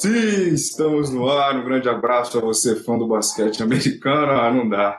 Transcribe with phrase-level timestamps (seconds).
[0.00, 1.54] Sim, estamos no ar.
[1.58, 4.32] Um grande abraço a você, fã do basquete americano.
[4.32, 4.98] Ah, não dá.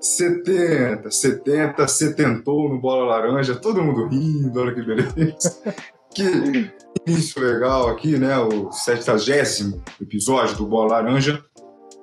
[0.00, 5.74] 70, 70, setentou no Bola Laranja, todo mundo rindo, olha que beleza.
[6.14, 6.70] que
[7.04, 8.38] início legal aqui, né?
[8.38, 9.16] O 70
[10.00, 11.42] episódio do Bola Laranja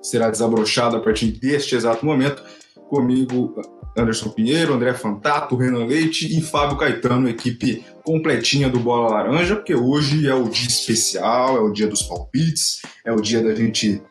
[0.01, 2.43] será desabrochado a partir deste exato momento.
[2.89, 3.55] Comigo,
[3.97, 9.75] Anderson Pinheiro, André Fantato, Renan Leite e Fábio Caetano, equipe completinha do Bola Laranja, porque
[9.75, 14.01] hoje é o dia especial, é o dia dos palpites, é o dia da gente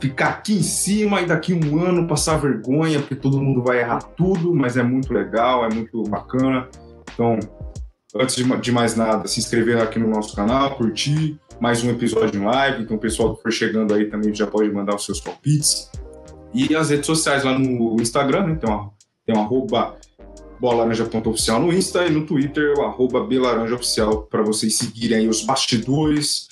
[0.00, 4.02] ficar aqui em cima e daqui um ano passar vergonha, porque todo mundo vai errar
[4.02, 6.68] tudo, mas é muito legal, é muito bacana.
[7.14, 7.38] Então,
[8.16, 12.44] antes de mais nada, se inscrever aqui no nosso canal, curtir mais um episódio em
[12.44, 12.82] live.
[12.82, 15.88] Então, o pessoal que for chegando aí também já pode mandar os seus palpites.
[16.54, 18.54] E as redes sociais lá no Instagram, né?
[18.56, 18.90] Tem, uma,
[19.24, 19.96] tem um arroba
[20.60, 26.48] bolaranja.oficial no Insta e no Twitter, o arroba belaranjaoficial, para vocês seguirem aí os bastidores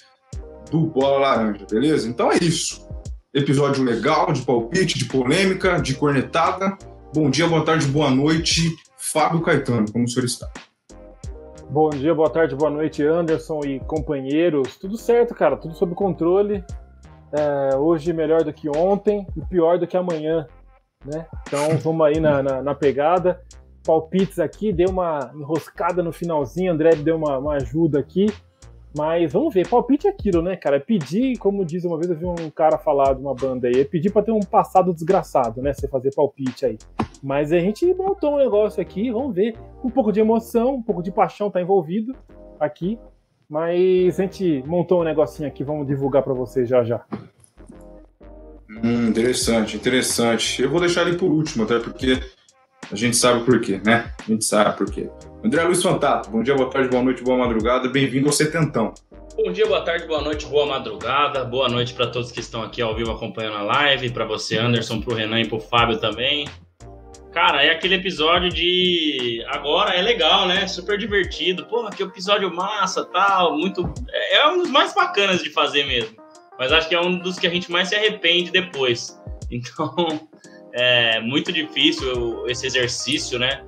[0.71, 2.09] do Bola Laranja, beleza?
[2.09, 2.89] Então é isso.
[3.33, 6.77] Episódio legal, de palpite, de polêmica, de cornetada.
[7.15, 8.75] Bom dia, boa tarde, boa noite.
[8.97, 10.51] Fábio Caetano, como o senhor está?
[11.69, 14.77] Bom dia, boa tarde, boa noite, Anderson e companheiros.
[14.77, 16.65] Tudo certo, cara, tudo sob controle.
[17.33, 20.47] É, hoje melhor do que ontem e pior do que amanhã,
[21.05, 21.27] né?
[21.47, 23.41] Então vamos aí na, na, na pegada.
[23.85, 28.27] Palpites aqui, deu uma enroscada no finalzinho, André deu uma, uma ajuda aqui.
[28.97, 30.77] Mas vamos ver, palpite é aquilo, né, cara?
[30.77, 33.81] É pedir, como diz uma vez, eu vi um cara falar de uma banda aí,
[33.81, 35.73] é pedir pra ter um passado desgraçado, né?
[35.73, 36.77] Você fazer palpite aí.
[37.23, 39.57] Mas a gente montou um negócio aqui, vamos ver.
[39.85, 42.17] Um pouco de emoção, um pouco de paixão tá envolvido
[42.59, 42.99] aqui.
[43.51, 47.05] Mas a gente montou um negocinho aqui, vamos divulgar para vocês já já.
[48.71, 50.63] Hum, interessante, interessante.
[50.63, 52.21] Eu vou deixar ele por último, até porque
[52.93, 54.13] a gente sabe por quê, né?
[54.21, 55.11] A gente sabe por quê.
[55.45, 58.95] André Luiz Fantato, bom dia, boa tarde, boa noite, boa madrugada, bem-vindo ao Setentão.
[59.37, 62.81] Bom dia, boa tarde, boa noite, boa madrugada, boa noite para todos que estão aqui
[62.81, 65.99] ao vivo acompanhando a live, para você, Anderson, para o Renan e para o Fábio
[65.99, 66.47] também.
[67.41, 69.43] Cara, é aquele episódio de.
[69.49, 70.67] Agora é legal, né?
[70.67, 71.65] Super divertido.
[71.65, 73.57] Porra, que episódio massa, tal.
[73.57, 73.83] Muito.
[74.13, 76.15] É um dos mais bacanas de fazer mesmo.
[76.59, 79.19] Mas acho que é um dos que a gente mais se arrepende depois.
[79.53, 80.29] Então,
[80.73, 83.65] é muito difícil esse exercício, né?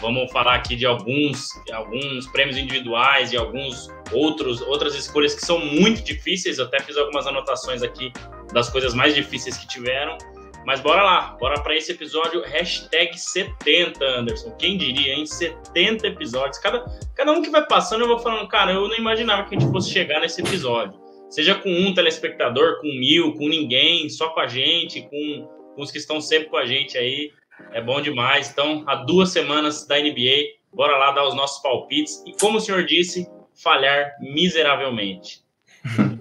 [0.00, 5.58] Vamos falar aqui de alguns, alguns prêmios individuais e alguns outros outras escolhas que são
[5.58, 6.56] muito difíceis.
[6.56, 8.10] Eu até fiz algumas anotações aqui
[8.54, 10.16] das coisas mais difíceis que tiveram.
[10.64, 14.50] Mas bora lá, bora para esse episódio hashtag 70, Anderson.
[14.58, 16.58] Quem diria, em 70 episódios.
[16.58, 19.58] Cada, cada um que vai passando, eu vou falando, cara, eu não imaginava que a
[19.58, 21.00] gente fosse chegar nesse episódio.
[21.30, 25.90] Seja com um telespectador, com mil, com ninguém, só com a gente, com, com os
[25.90, 27.32] que estão sempre com a gente aí.
[27.72, 28.50] É bom demais.
[28.50, 32.60] Então, há duas semanas da NBA, bora lá dar os nossos palpites e, como o
[32.60, 33.26] senhor disse,
[33.62, 35.42] falhar miseravelmente.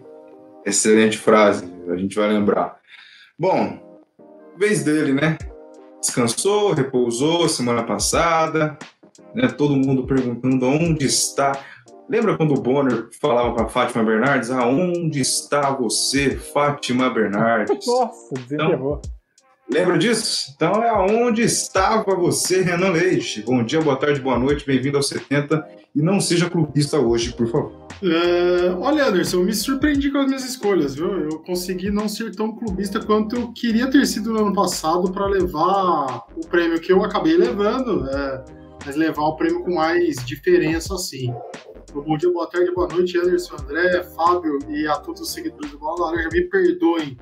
[0.66, 2.80] Excelente frase, a gente vai lembrar.
[3.40, 3.87] Bom,
[4.58, 5.38] vez dele, né?
[6.02, 8.78] Descansou, repousou semana passada,
[9.34, 9.48] né?
[9.48, 11.60] Todo mundo perguntando onde está.
[12.10, 14.50] Lembra quando o Bonner falava para Fátima Bernardes?
[14.50, 17.76] Aonde está você, Fátima Bernardes?
[17.86, 19.02] Nossa, desenterrou.
[19.04, 19.17] Então,
[19.70, 20.54] Lembra disso?
[20.56, 23.42] Então é aonde estava você, Renan Leite.
[23.42, 27.48] Bom dia, boa tarde, boa noite, bem-vindo aos 70 e não seja clubista hoje, por
[27.48, 27.88] favor.
[28.02, 31.12] É, olha, Anderson, eu me surpreendi com as minhas escolhas, viu?
[31.20, 35.26] Eu consegui não ser tão clubista quanto eu queria ter sido no ano passado para
[35.28, 38.46] levar o prêmio que eu acabei levando, é,
[38.86, 41.34] mas levar o prêmio com mais diferença assim.
[41.94, 45.80] Bom dia, boa tarde, boa noite, Anderson, André, Fábio e a todos os seguidores do
[45.80, 46.30] Bola Laranja.
[46.32, 47.18] Me perdoem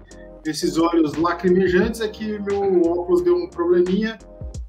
[0.45, 4.17] esses olhos lacrimejantes é que meu óculos deu um probleminha.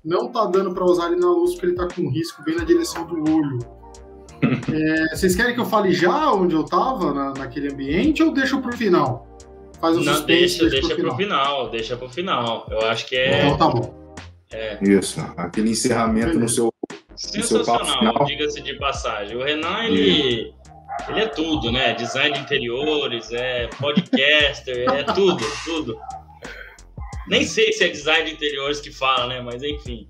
[0.04, 2.64] Não tá dando para usar ele na luz porque ele tá com risco bem na
[2.64, 3.58] direção do olho.
[4.72, 8.60] é, vocês querem que eu fale já onde eu tava na, naquele ambiente ou deixa
[8.60, 9.26] pro final?
[9.80, 11.16] Faz o Não, deixa, deixa, deixa pro, pro final.
[11.16, 11.70] final.
[11.70, 12.66] Deixa pro final.
[12.70, 13.46] Eu acho que é.
[13.46, 14.14] Então tá bom.
[14.52, 14.78] É.
[14.82, 16.72] Isso, aquele encerramento no seu.
[17.14, 19.36] Sensacional, diga-se de passagem.
[19.36, 20.54] O Renan, ele.
[21.08, 21.94] Ele é tudo, né?
[21.94, 25.98] Design de interiores, é podcaster, é tudo, tudo.
[27.28, 29.40] Nem sei se é design de interiores que fala, né?
[29.40, 30.08] Mas enfim.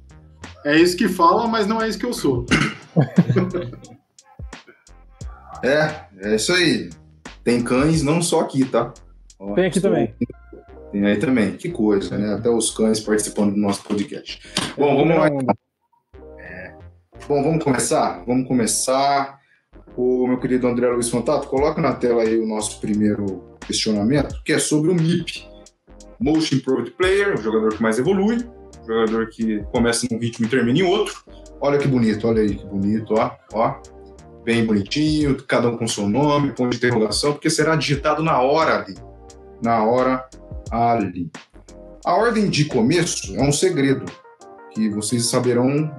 [0.64, 2.46] É isso que fala, mas não é isso que eu sou.
[5.62, 6.90] é, é isso aí.
[7.44, 8.92] Tem cães não só aqui, tá?
[9.38, 10.14] Ó, Tem aqui também.
[10.90, 11.56] Tem aí também.
[11.56, 12.34] Que coisa, né?
[12.34, 14.40] Até os cães participando do nosso podcast.
[14.76, 15.28] Bom, vamos lá.
[16.38, 16.74] É.
[17.28, 18.24] Bom, vamos começar?
[18.26, 19.38] Vamos começar
[19.96, 24.52] o meu querido André Luiz Fantato, coloca na tela aí o nosso primeiro questionamento, que
[24.52, 25.46] é sobre o MIP.
[26.20, 28.36] Motion Improved Player, o jogador que mais evolui,
[28.82, 31.24] o jogador que começa num ritmo e termina em outro.
[31.60, 33.74] Olha que bonito, olha aí que bonito, ó, ó.
[34.44, 38.78] bem bonitinho, cada um com seu nome, ponto de interrogação, porque será digitado na hora
[38.78, 38.94] ali.
[39.62, 40.26] Na hora
[40.70, 41.30] ali.
[42.04, 44.04] A ordem de começo é um segredo
[44.72, 45.90] que vocês saberão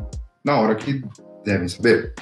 [0.43, 1.03] na hora que
[1.43, 2.13] devem saber.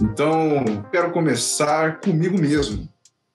[0.00, 2.88] Então, quero começar comigo mesmo,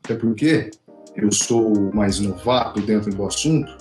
[0.03, 0.71] até porque
[1.15, 3.71] eu sou mais novato dentro do assunto,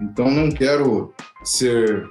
[0.00, 1.14] então não quero
[1.44, 2.08] ser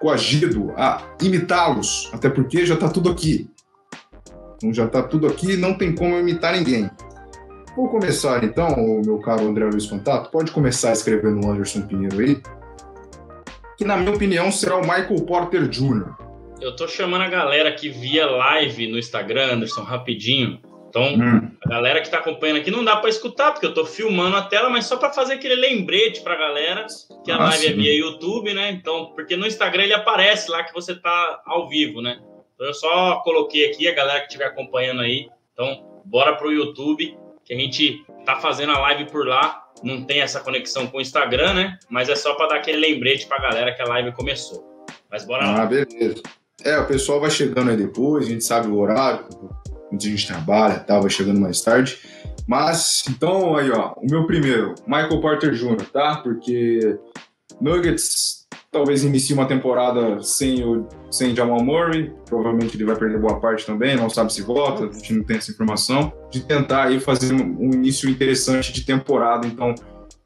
[0.00, 3.48] coagido a imitá-los, até porque já está tudo aqui.
[4.56, 6.90] Então já está tudo aqui, não tem como imitar ninguém.
[7.76, 12.42] Vou começar então, meu caro André Luiz Contato, pode começar escrevendo o Anderson Pinheiro aí,
[13.78, 16.31] que na minha opinião será o Michael Porter Jr.
[16.62, 20.60] Eu tô chamando a galera aqui via live no Instagram, Anderson, rapidinho.
[20.88, 21.50] Então, hum.
[21.64, 24.42] a galera que tá acompanhando aqui não dá para escutar, porque eu tô filmando a
[24.42, 26.86] tela, mas só para fazer aquele lembrete pra galera
[27.24, 28.70] que a ah, live é via YouTube, né?
[28.70, 32.20] Então, porque no Instagram ele aparece lá que você tá ao vivo, né?
[32.54, 35.28] Então eu só coloquei aqui a galera que estiver acompanhando aí.
[35.52, 39.64] Então, bora pro YouTube, que a gente tá fazendo a live por lá.
[39.82, 41.78] Não tem essa conexão com o Instagram, né?
[41.90, 44.86] Mas é só para dar aquele lembrete pra galera que a live começou.
[45.10, 45.62] Mas bora ah, lá.
[45.62, 46.22] Ah, beleza.
[46.64, 49.26] É, o pessoal vai chegando aí depois, a gente sabe o horário,
[49.90, 51.98] muita gente trabalha tal, vai chegando mais tarde.
[52.46, 56.16] Mas, então, aí, ó, o meu primeiro, Michael Porter Jr., tá?
[56.16, 56.98] Porque
[57.60, 63.38] Nuggets talvez inicie uma temporada sem o sem Jamal Murray, provavelmente ele vai perder boa
[63.38, 66.98] parte também, não sabe se volta, a gente não tem essa informação, de tentar aí
[66.98, 69.74] fazer um início interessante de temporada, então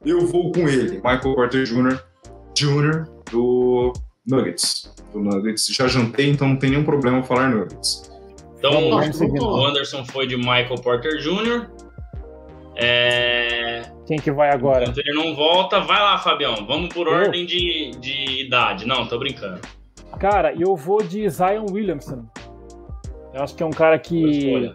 [0.05, 2.01] eu vou com ele, Michael Porter Jr.,
[2.55, 3.05] Jr.
[3.29, 3.91] do
[4.27, 4.93] Nuggets.
[5.13, 5.67] Do Nuggets.
[5.67, 8.11] Já jantei, então não tem nenhum problema falar Nuggets.
[8.57, 11.69] Então, o Anderson foi de Michael Porter Jr.
[12.75, 13.83] É...
[14.05, 14.83] Quem que vai agora?
[14.83, 16.65] Enquanto ele não volta, vai lá, Fabião.
[16.65, 17.13] Vamos por eu?
[17.13, 18.85] ordem de, de idade.
[18.85, 19.61] Não, tô brincando.
[20.19, 22.25] Cara, eu vou de Zion Williamson.
[23.33, 24.71] Eu acho que é um cara que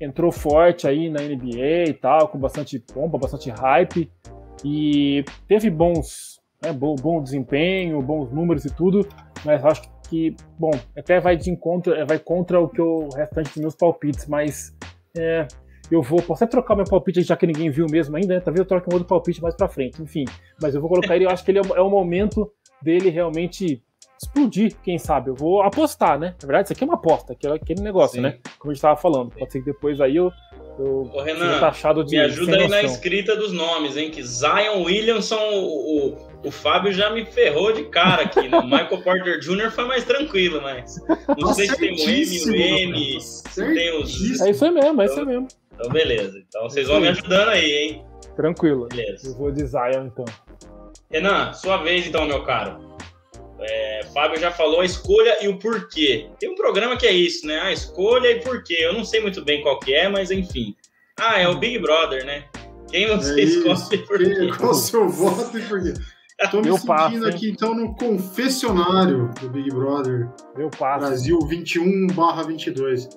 [0.00, 4.10] entrou forte aí na NBA e tal, com bastante pompa, bastante hype.
[4.64, 6.29] E teve bons,
[6.62, 9.06] né, bom, bom desempenho, bons números e tudo,
[9.44, 13.56] mas acho que, bom, até vai de encontro, vai contra o que o restante dos
[13.56, 14.76] meus palpites, mas
[15.16, 15.46] é,
[15.90, 18.40] eu vou, posso até trocar meu palpite já que ninguém viu mesmo ainda, né?
[18.40, 20.24] Talvez eu troque um outro palpite mais pra frente, enfim.
[20.60, 23.82] Mas eu vou colocar ele, eu acho que ele é, é o momento dele realmente
[24.22, 25.30] explodir, quem sabe.
[25.30, 26.34] Eu vou apostar, né?
[26.40, 28.22] Na verdade, isso aqui é uma aposta, aquele, aquele negócio, Sim.
[28.22, 28.38] né?
[28.58, 29.30] Como a gente tava falando.
[29.30, 30.30] Pode ser que depois aí eu.
[30.78, 31.60] eu Ô, Renan,
[32.08, 34.10] me ajuda aí na escrita dos nomes, hein?
[34.10, 38.60] Que Zion Williamson, o, o, o Fábio já me ferrou de cara aqui, né?
[38.62, 39.70] Michael Porter Jr.
[39.70, 40.96] foi mais tranquilo, mas.
[41.38, 43.18] Não sei se tem o M, o M,
[43.54, 44.40] tem os.
[44.40, 45.48] É isso aí mesmo, é isso aí mesmo.
[45.72, 46.38] Então, beleza.
[46.46, 48.04] Então, vocês vão me ajudando aí, hein?
[48.36, 48.88] Tranquilo.
[48.88, 49.28] Beleza.
[49.28, 50.24] Eu vou de Zion, então.
[51.10, 52.90] Renan, sua vez, então, meu caro.
[53.60, 56.28] É, Fábio já falou a escolha e o porquê.
[56.38, 57.60] Tem um programa que é isso, né?
[57.60, 58.78] A escolha e porquê.
[58.80, 60.74] Eu não sei muito bem qual que é, mas enfim.
[61.18, 62.44] Ah, é o Big Brother, né?
[62.90, 64.50] Quem você é escolhe e por quê?
[64.58, 65.92] Qual o seu voto e por quê?
[66.48, 70.28] Tô me Meu sentindo passo, aqui, então, no confessionário do Big Brother.
[70.56, 71.06] Meu passo.
[71.06, 72.06] Brasil 21
[72.46, 73.08] 22.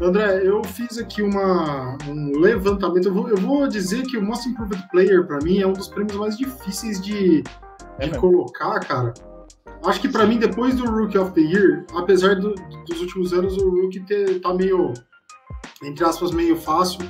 [0.00, 3.08] André, eu fiz aqui uma, um levantamento.
[3.08, 5.88] Eu vou, eu vou dizer que o Most Improved Player, para mim, é um dos
[5.88, 7.42] prêmios mais difíceis de,
[7.98, 9.12] é de colocar, cara.
[9.84, 12.54] Acho que para mim, depois do Rookie of the Year, apesar do,
[12.88, 14.94] dos últimos anos, o Rookie ter, tá meio,
[15.82, 17.00] entre aspas, meio fácil,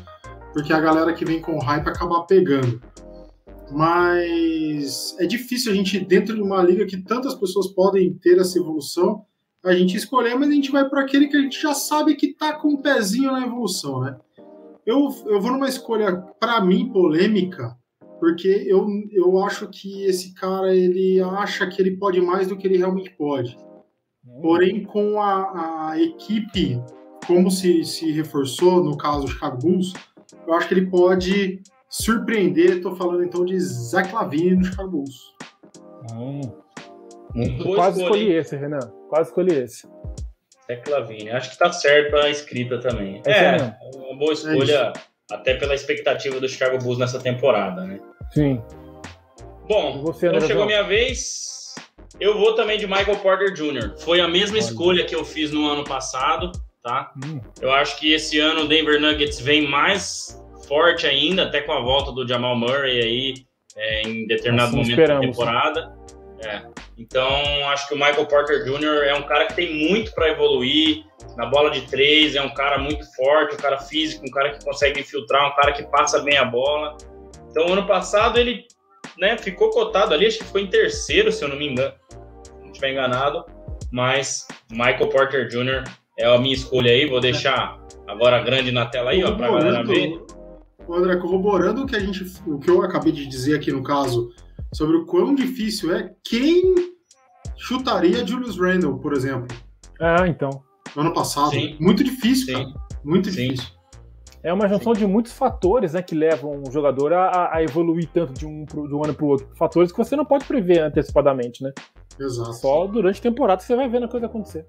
[0.54, 2.80] porque a galera que vem com hype acaba pegando.
[3.72, 8.58] Mas é difícil a gente, dentro de uma liga que tantas pessoas podem ter essa
[8.58, 9.24] evolução,
[9.64, 12.34] a gente escolher, mas a gente vai para aquele que a gente já sabe que
[12.34, 14.16] tá com um pezinho na evolução, né?
[14.84, 17.76] Eu, eu vou numa escolha, para mim, polêmica,
[18.18, 22.66] porque eu, eu acho que esse cara ele acha que ele pode mais do que
[22.66, 23.56] ele realmente pode.
[24.40, 26.80] Porém, com a, a equipe,
[27.26, 29.92] como se, se reforçou, no caso do Chicago Bulls,
[30.46, 31.62] eu acho que ele pode
[31.92, 32.78] surpreender.
[32.78, 35.34] Estou falando então de Zach Lavine no Chicago Bulls.
[36.12, 36.40] Hum.
[37.74, 38.80] Quase escolhi esse, Renan.
[39.08, 39.86] Quase escolhi esse.
[40.66, 41.30] Zach Lavine.
[41.30, 43.22] Acho que tá certo a escrita também.
[43.26, 48.00] É, é uma boa escolha, é até pela expectativa do Chicago Bulls nessa temporada, né?
[48.32, 48.62] Sim.
[49.68, 51.74] Bom, você, então chegou a minha vez.
[52.20, 53.98] Eu vou também de Michael Porter Jr.
[53.98, 54.64] Foi a mesma Olha.
[54.64, 57.12] escolha que eu fiz no ano passado, tá?
[57.24, 57.40] Hum.
[57.60, 61.80] Eu acho que esse ano o Denver Nuggets vem mais forte ainda, até com a
[61.80, 63.34] volta do Jamal Murray aí
[63.76, 65.94] é, em determinado assim momento da temporada.
[66.44, 66.62] É.
[66.98, 69.06] Então, acho que o Michael Porter Jr.
[69.06, 71.04] é um cara que tem muito para evoluir
[71.36, 74.64] na bola de três, é um cara muito forte, um cara físico, um cara que
[74.64, 76.96] consegue infiltrar, um cara que passa bem a bola.
[77.50, 78.66] Então, ano passado ele
[79.18, 81.94] né, ficou cotado ali, acho que ficou em terceiro, se eu não me engano,
[82.42, 83.44] se não estiver enganado.
[83.90, 85.84] Mas Michael Porter Jr.
[86.18, 87.06] é a minha escolha aí.
[87.06, 90.18] Vou deixar agora grande na tela aí, ó, pra galera ver.
[90.90, 94.30] André, corroborando o que, a gente, o que eu acabei de dizer aqui no caso,
[94.72, 96.74] sobre o quão difícil é, quem
[97.56, 99.56] chutaria Julius Randle, por exemplo?
[100.00, 100.50] Ah, então.
[100.96, 101.50] No ano passado.
[101.50, 101.76] Sim.
[101.80, 102.52] Muito difícil, Sim.
[102.52, 102.74] cara.
[103.04, 103.48] Muito Sim.
[103.48, 103.70] difícil.
[104.42, 105.00] É uma junção Sim.
[105.00, 108.88] de muitos fatores né, que levam um jogador a, a evoluir tanto de um, pro,
[108.88, 109.48] de um ano para o outro.
[109.54, 111.72] Fatores que você não pode prever antecipadamente, né?
[112.18, 112.54] Exato.
[112.54, 114.66] Só durante a temporada você vai vendo a coisa acontecer.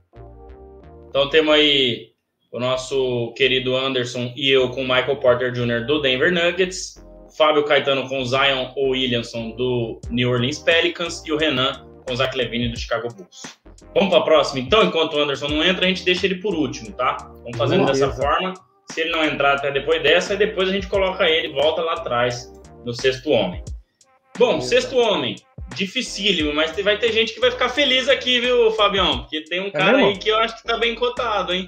[1.09, 2.12] Então temos aí
[2.53, 5.87] o nosso querido Anderson e eu com o Michael Porter Jr.
[5.87, 7.03] do Denver Nuggets,
[7.35, 12.15] Fábio Caetano com o Zion Williamson do New Orleans Pelicans e o Renan com o
[12.15, 13.41] Zach Levine do Chicago Bulls.
[13.95, 14.59] Vamos para a próxima?
[14.59, 17.17] Então, enquanto o Anderson não entra, a gente deixa ele por último, tá?
[17.41, 18.07] Vamos fazendo Beleza.
[18.07, 18.53] dessa forma.
[18.91, 22.53] Se ele não entrar até depois dessa, depois a gente coloca ele, volta lá atrás,
[22.85, 23.63] no sexto homem.
[24.37, 25.35] Bom, sexto homem,
[25.75, 29.19] dificílimo, mas vai ter gente que vai ficar feliz aqui, viu, Fabião?
[29.19, 30.09] Porque tem um é cara mesmo?
[30.09, 31.67] aí que eu acho que tá bem cotado, hein?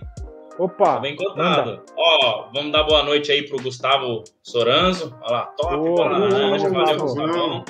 [0.58, 0.96] Opa!
[0.96, 1.82] Tá bem cotado.
[1.98, 5.14] Ó, vamos dar boa noite aí pro Gustavo Soranzo.
[5.22, 7.66] Olha lá, top, oh, boa noite, valeu, Gustavão.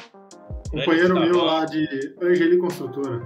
[0.70, 1.88] Companheiro meu lá de
[2.22, 3.22] Angeli Construtora.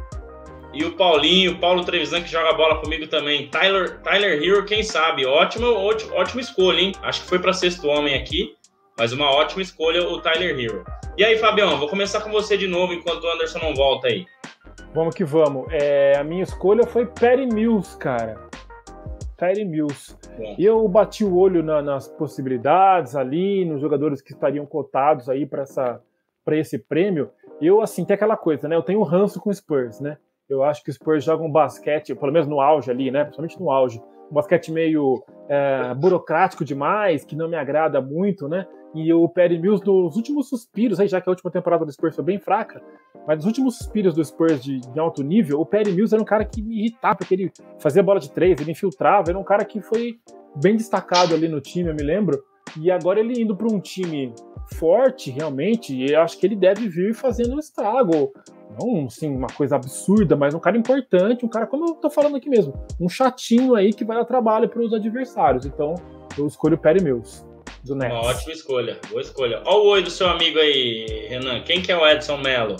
[0.72, 3.50] E o Paulinho, o Paulo Trevisan, que joga bola comigo também.
[3.50, 5.25] Tyler, Tyler Hero, quem sabe?
[5.25, 6.92] Ótima, ótima, ótima escolha, hein?
[7.01, 8.54] Acho que foi para sexto homem aqui,
[8.98, 10.86] mas uma ótima escolha o Tyler Hero.
[11.18, 14.25] E aí, Fabião, vou começar com você de novo enquanto o Anderson não volta aí.
[14.94, 15.68] Vamos que vamos.
[15.72, 18.49] É, a minha escolha foi Perry Mills, cara.
[19.39, 20.15] Perry Mills.
[20.38, 20.55] Bom.
[20.60, 25.67] Eu bati o olho na, nas possibilidades ali, nos jogadores que estariam cotados aí para
[26.51, 27.31] esse prêmio.
[27.62, 28.75] Eu, assim, tem aquela coisa, né?
[28.75, 30.17] Eu tenho ranço com o Spurs, né?
[30.50, 33.24] Eu acho que o Spurs joga um basquete, pelo menos no auge ali, né?
[33.24, 34.01] Principalmente no auge.
[34.29, 38.67] Um basquete meio é, burocrático demais, que não me agrada muito, né?
[38.96, 42.15] E o Perry Mills, nos últimos suspiros, aí, já que a última temporada do Spurs
[42.15, 42.81] foi bem fraca,
[43.27, 46.25] mas nos últimos suspiros do Spurs de, de alto nível, o Perry Mills era um
[46.25, 49.63] cara que me irritava, porque ele fazia bola de três, ele infiltrava, era um cara
[49.63, 50.19] que foi
[50.55, 52.43] bem destacado ali no time, eu me lembro.
[52.79, 54.34] E agora ele indo para um time
[54.74, 58.31] forte, realmente, eu acho que ele deve vir fazendo um estrago.
[58.79, 62.38] Não, assim, uma coisa absurda, mas um cara importante, um cara, como eu tô falando
[62.38, 65.65] aqui mesmo, um chatinho aí que vai dar trabalho para os adversários.
[65.65, 65.96] Então,
[66.38, 67.43] eu escolho o Perry Mills,
[67.89, 68.13] do Nets.
[68.13, 69.62] Uma ótima escolha, boa escolha.
[69.65, 71.62] Olha o oi do seu amigo aí, Renan.
[71.63, 72.77] Quem que é o Edson Mello?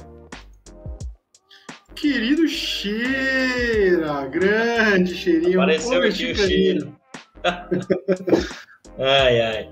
[1.96, 5.60] Querido Cheira, grande cheirinho.
[5.60, 6.96] Apareceu aqui o cheiro.
[8.98, 9.70] ai, ai.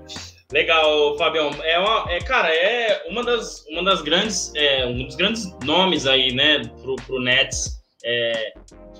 [0.52, 1.50] Legal, Fabião.
[1.62, 6.06] É, uma, é, cara, é uma das, uma das grandes, é, um dos grandes nomes
[6.06, 8.52] aí, né, pro, pro Nets, é,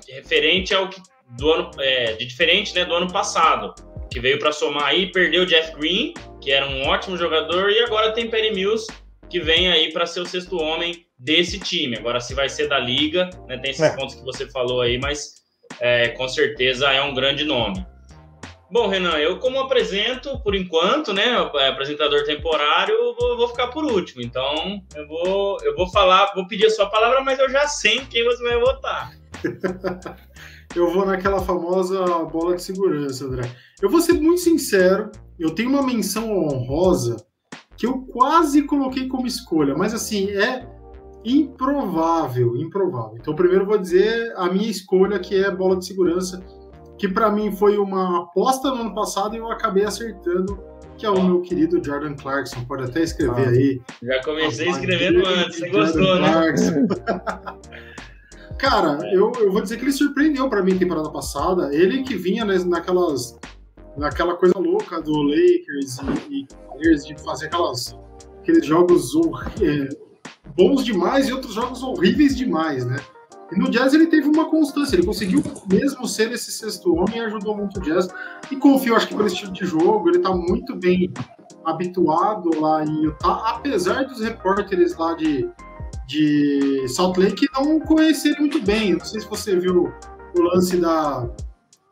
[0.08, 1.00] referente ao que
[1.36, 3.74] do ano, é, de diferente, né, do ano passado,
[4.10, 7.80] que veio para somar aí, perdeu o Jeff Green, que era um ótimo jogador, e
[7.80, 8.86] agora tem Perry Mills,
[9.28, 11.96] que vem aí para ser o sexto homem desse time.
[11.96, 13.94] Agora, se vai ser da liga, né, tem esses é.
[13.94, 15.34] pontos que você falou aí, mas
[15.80, 17.84] é, com certeza é um grande nome.
[18.70, 21.36] Bom, Renan, eu como apresento por enquanto, né,
[21.68, 24.20] apresentador temporário, vou, vou, ficar por último.
[24.20, 28.00] Então, eu vou, eu vou falar, vou pedir a sua palavra, mas eu já sei
[28.10, 29.12] quem você vai votar.
[30.78, 33.50] eu vou naquela famosa bola de segurança, André.
[33.80, 37.16] Eu vou ser muito sincero, eu tenho uma menção honrosa
[37.76, 40.66] que eu quase coloquei como escolha, mas assim, é
[41.24, 43.16] improvável, improvável.
[43.20, 46.42] Então, primeiro vou dizer a minha escolha, que é bola de segurança
[46.98, 50.60] que para mim foi uma aposta no ano passado e eu acabei acertando,
[50.98, 52.64] que é o meu querido Jordan Clarkson.
[52.64, 53.80] Pode até escrever ah, aí.
[54.02, 56.54] Já comecei escrevendo antes, você gostou, né?
[58.58, 61.74] Cara, eu, eu vou dizer que ele surpreendeu para mim temporada passada.
[61.74, 63.38] Ele que vinha naquelas
[63.96, 65.98] naquela coisa louca do Lakers
[66.30, 66.46] e,
[66.80, 67.96] e de fazer aquelas
[68.40, 69.12] aqueles jogos
[69.60, 69.88] é,
[70.56, 72.96] bons demais e outros jogos horríveis demais, né?
[73.50, 77.20] E no jazz ele teve uma constância, ele conseguiu mesmo ser esse sexto homem e
[77.20, 78.08] ajudou muito o jazz.
[78.50, 81.10] E confio, acho que pelo estilo de jogo, ele está muito bem
[81.64, 85.48] habituado lá em Utah, apesar dos repórteres lá de,
[86.08, 88.94] de Salt Lake não conhecerem muito bem.
[88.94, 89.92] Não sei se você viu
[90.36, 91.28] o lance da,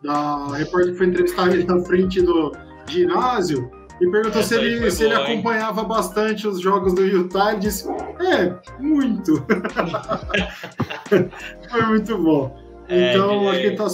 [0.02, 2.50] da repórter que foi entrevistar ele na frente do
[2.88, 3.70] ginásio
[4.00, 5.88] e perguntou se ele, se boa, ele acompanhava hein?
[5.88, 7.52] bastante os jogos do Utah.
[7.52, 9.44] Ele disse: É, muito.
[11.70, 12.56] Foi muito bom.
[12.88, 13.88] É, então, acho que ele tá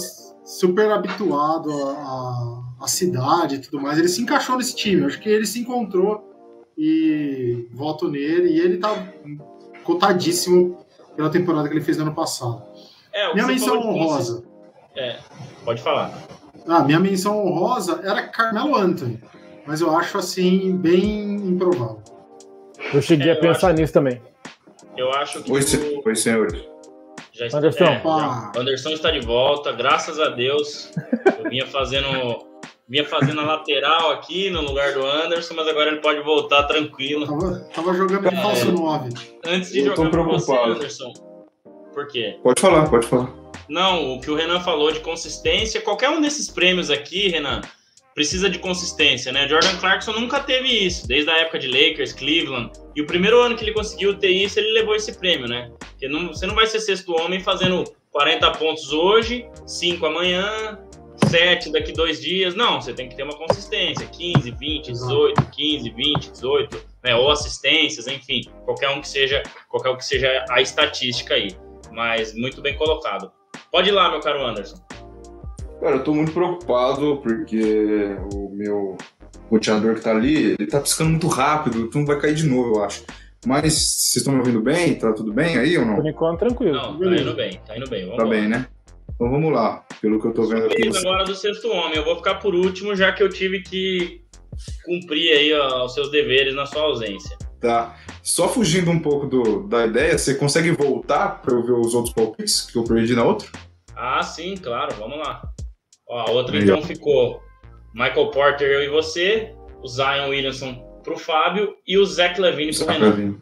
[0.45, 3.97] super habituado à, cidade e tudo mais.
[3.97, 5.05] Ele se encaixou nesse time.
[5.05, 6.21] Acho que ele se encontrou
[6.77, 8.49] e voto nele.
[8.49, 8.93] E ele tá
[9.83, 10.85] cotadíssimo
[11.15, 12.63] pela temporada que ele fez no ano passado.
[13.11, 14.43] É, minha menção honrosa.
[14.95, 15.19] É,
[15.63, 16.17] pode falar.
[16.67, 19.19] Ah, minha menção honrosa era Carmelo Anthony
[19.65, 22.01] mas eu acho assim bem improvável.
[22.93, 23.77] Eu cheguei é, a pensar acho...
[23.77, 24.21] nisso também.
[24.97, 25.51] Eu acho que.
[25.51, 26.01] Oi, tu...
[26.05, 26.61] Oi senhores.
[27.31, 27.57] Já está...
[27.57, 27.85] Anderson.
[27.85, 28.59] É.
[28.59, 30.91] Anderson está de volta, graças a Deus.
[31.39, 32.45] Eu vinha fazendo
[32.93, 37.25] vinha fazendo a lateral aqui no lugar do Anderson, mas agora ele pode voltar tranquilo.
[37.25, 39.09] Tava, tava jogando de falso 9.
[39.47, 40.55] Antes de Eu jogar pra você.
[40.55, 41.11] Anderson.
[41.91, 42.37] Por quê?
[42.43, 43.33] Pode falar, pode falar.
[43.67, 47.61] Não, o que o Renan falou de consistência, qualquer um desses prêmios aqui, Renan,
[48.13, 49.47] precisa de consistência, né?
[49.47, 52.71] Jordan Clarkson nunca teve isso, desde a época de Lakers, Cleveland.
[52.95, 55.71] E o primeiro ano que ele conseguiu ter isso, ele levou esse prêmio, né?
[55.79, 60.77] Porque não, você não vai ser sexto homem fazendo 40 pontos hoje, 5 amanhã,
[61.33, 62.53] 7 daqui dois dias.
[62.55, 64.05] Não, você tem que ter uma consistência.
[64.05, 67.15] 15, 20, 18, 15, 20, 18, né?
[67.15, 71.55] Ou assistências, enfim, qualquer um que seja, qualquer um que seja a estatística aí.
[71.91, 73.31] Mas muito bem colocado.
[73.71, 74.77] Pode ir lá, meu caro Anderson.
[75.81, 78.95] Cara, eu tô muito preocupado porque o meu
[79.49, 82.83] roteador que tá ali, ele tá piscando muito rápido, então vai cair de novo, eu
[82.83, 83.03] acho.
[83.45, 84.95] Mas vocês estão me ouvindo bem?
[84.95, 86.07] Tá tudo bem aí ou Por não?
[86.07, 86.73] enquanto, tranquilo.
[86.73, 88.03] Não, tá indo bem, tá indo bem.
[88.03, 88.29] Vamos Tá lá.
[88.29, 88.67] bem, né?
[89.15, 89.85] Então vamos lá.
[90.01, 90.87] Pelo que eu tô vendo aqui.
[90.97, 91.95] Agora do sexto homem.
[91.97, 94.21] Eu vou ficar por último, já que eu tive que
[94.85, 97.37] cumprir aí ó, os seus deveres na sua ausência.
[97.59, 97.97] Tá.
[98.21, 102.13] Só fugindo um pouco do- da ideia, você consegue voltar pra eu ver os outros
[102.13, 103.47] palpites que eu perdi na outra?
[103.95, 105.41] Ah, sim, claro, vamos lá.
[106.09, 106.81] Ó, a outra Aí, então ó.
[106.81, 107.41] ficou
[107.93, 112.85] Michael Porter, eu e você, o Zion Williamson pro Fábio e o Zach Levine pro
[112.85, 113.35] pra Renan.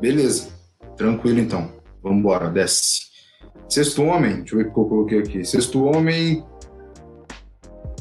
[0.00, 0.52] Beleza.
[0.96, 1.72] Tranquilo então.
[2.02, 3.05] Vambora, desce.
[3.68, 5.44] Sexto homem, deixa eu ver o que eu coloquei aqui.
[5.44, 6.44] Sexto homem.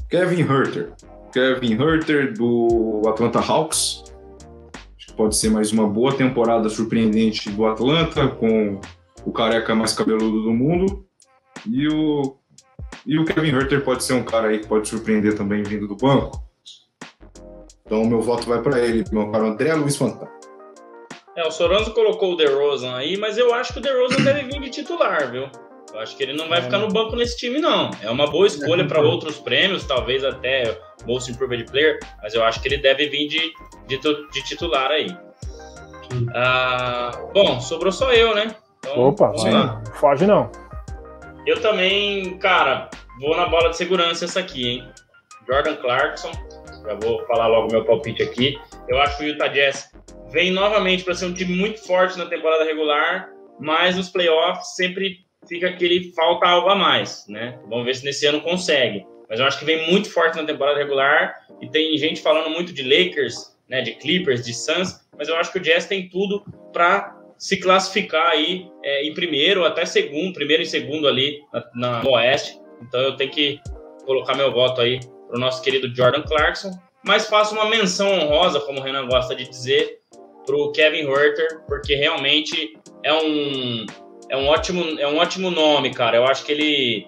[0.09, 0.93] Kevin Herter.
[1.33, 4.03] Kevin Herter do Atlanta Hawks.
[4.97, 8.79] Acho que pode ser mais uma boa temporada surpreendente do Atlanta, com
[9.25, 11.05] o careca mais cabeludo do mundo.
[11.67, 12.37] E o,
[13.05, 15.95] e o Kevin Herter pode ser um cara aí que pode surpreender também vindo do
[15.95, 16.43] banco.
[17.85, 20.34] Então meu voto vai para ele, meu caro André Luiz Fantano.
[21.35, 24.59] É, o Soranzo colocou o DeRozan aí, mas eu acho que o DeRozan deve vir
[24.61, 25.49] de titular, viu?
[25.93, 26.61] Eu acho que ele não vai É.
[26.61, 27.89] ficar no banco nesse time, não.
[28.01, 32.61] É uma boa escolha para outros prêmios, talvez até Most Improved Player, mas eu acho
[32.61, 33.53] que ele deve vir de,
[33.87, 33.97] de,
[34.31, 35.07] de titular aí.
[36.33, 38.55] Ah, bom, sobrou só eu, né?
[38.79, 39.51] Então, Opa, vai.
[39.51, 39.83] lá.
[39.95, 40.51] Foge não.
[41.45, 44.89] Eu também, cara, vou na bola de segurança essa aqui, hein?
[45.47, 46.31] Jordan Clarkson,
[46.85, 48.57] já vou falar logo meu palpite aqui.
[48.87, 49.91] Eu acho que o Utah Jazz
[50.31, 55.25] vem novamente para ser um time muito forte na temporada regular, mas nos playoffs sempre
[55.47, 57.59] fica aquele falta algo a mais, né?
[57.69, 59.05] Vamos ver se nesse ano consegue.
[59.29, 62.71] Mas eu acho que vem muito forte na temporada regular e tem gente falando muito
[62.73, 66.43] de Lakers, né, de Clippers, de Suns, mas eu acho que o Jazz tem tudo
[66.71, 71.39] para se classificar aí é, em primeiro, até segundo, primeiro e segundo ali
[71.73, 72.59] na, na- Oeste.
[72.81, 73.59] Então eu tenho que
[74.05, 76.71] colocar meu voto aí pro nosso querido Jordan Clarkson.
[77.03, 79.99] Mas faço uma menção honrosa, como o Renan gosta de dizer,
[80.45, 83.85] pro Kevin Herter, porque realmente é um,
[84.29, 86.17] é um, ótimo, é um ótimo nome, cara.
[86.17, 87.07] Eu acho que ele,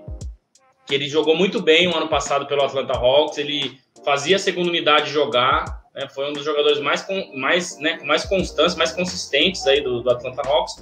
[0.86, 3.38] que ele jogou muito bem o ano passado pelo Atlanta Hawks.
[3.38, 6.08] Ele fazia a segunda unidade jogar, né?
[6.10, 10.48] foi um dos jogadores mais, mais, né, mais constância, mais consistentes aí do, do Atlanta
[10.48, 10.76] Hawks.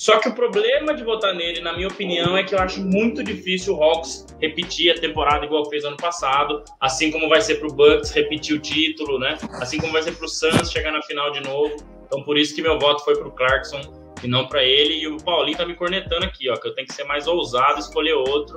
[0.00, 3.22] Só que o problema de votar nele, na minha opinião, é que eu acho muito
[3.22, 7.68] difícil o Hawks repetir a temporada igual fez ano passado, assim como vai ser pro
[7.68, 9.36] Bucks repetir o título, né?
[9.60, 11.76] Assim como vai ser pro Suns chegar na final de novo.
[12.06, 13.82] Então por isso que meu voto foi pro Clarkson
[14.24, 15.02] e não para ele.
[15.02, 17.78] E o Paulinho tá me cornetando aqui, ó, que eu tenho que ser mais ousado,
[17.78, 18.56] escolher outro.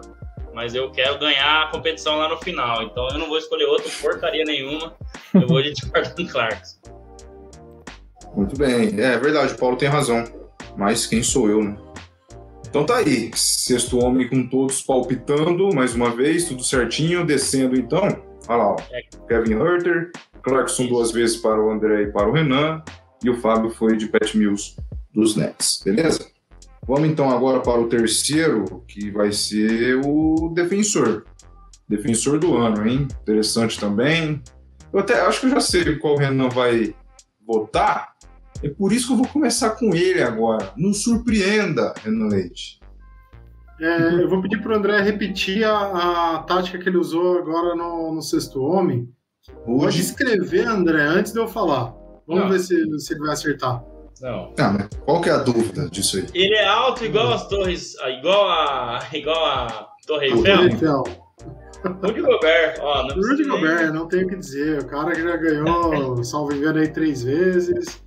[0.53, 2.84] Mas eu quero ganhar a competição lá no final.
[2.84, 4.95] Então eu não vou escolher outro, porcaria nenhuma.
[5.34, 6.79] Eu vou de Jordan Clarkson.
[8.34, 8.97] Muito bem.
[8.97, 10.42] É verdade, o Paulo tem razão.
[10.77, 11.77] Mas quem sou eu, né?
[12.67, 13.31] Então tá aí.
[13.36, 18.01] Sexto homem com todos palpitando, mais uma vez, tudo certinho, descendo então.
[18.47, 18.75] Olha lá, ó.
[19.27, 22.81] Kevin Herter, Clarkson duas vezes para o André e para o Renan,
[23.23, 24.75] e o Fábio foi de Pat Mills
[25.13, 26.27] dos Nets, beleza?
[26.86, 31.25] Vamos então agora para o terceiro, que vai ser o defensor.
[31.88, 33.07] Defensor do ano, hein?
[33.21, 34.41] Interessante também.
[34.91, 36.93] Eu até acho que eu já sei qual o Renan vai
[37.45, 38.12] votar.
[38.63, 40.71] É por isso que eu vou começar com ele agora.
[40.78, 42.80] Não surpreenda, Renan Leite.
[43.82, 48.13] É, eu vou pedir pro André repetir a, a tática que ele usou agora no,
[48.13, 49.10] no Sexto Homem.
[49.65, 50.02] Pode Hoje.
[50.02, 51.93] escrever, André, antes de eu falar.
[52.26, 52.49] Vamos Não.
[52.49, 53.84] ver se, se ele vai acertar.
[54.21, 54.54] Não.
[54.58, 56.26] Ah, mas qual que é a dúvida disso aí?
[56.34, 57.97] Ele é alto igual as torres.
[57.99, 58.99] ah, Igual a.
[59.12, 60.65] igual a Torre O Eiffel.
[60.67, 61.04] Então,
[62.02, 63.08] Rudy Gobert, ó.
[63.08, 64.80] Não Rudy nem- Gobert, não tenho o que dizer.
[64.82, 68.02] O cara que já ganhou, salvo engano, aí três vezes.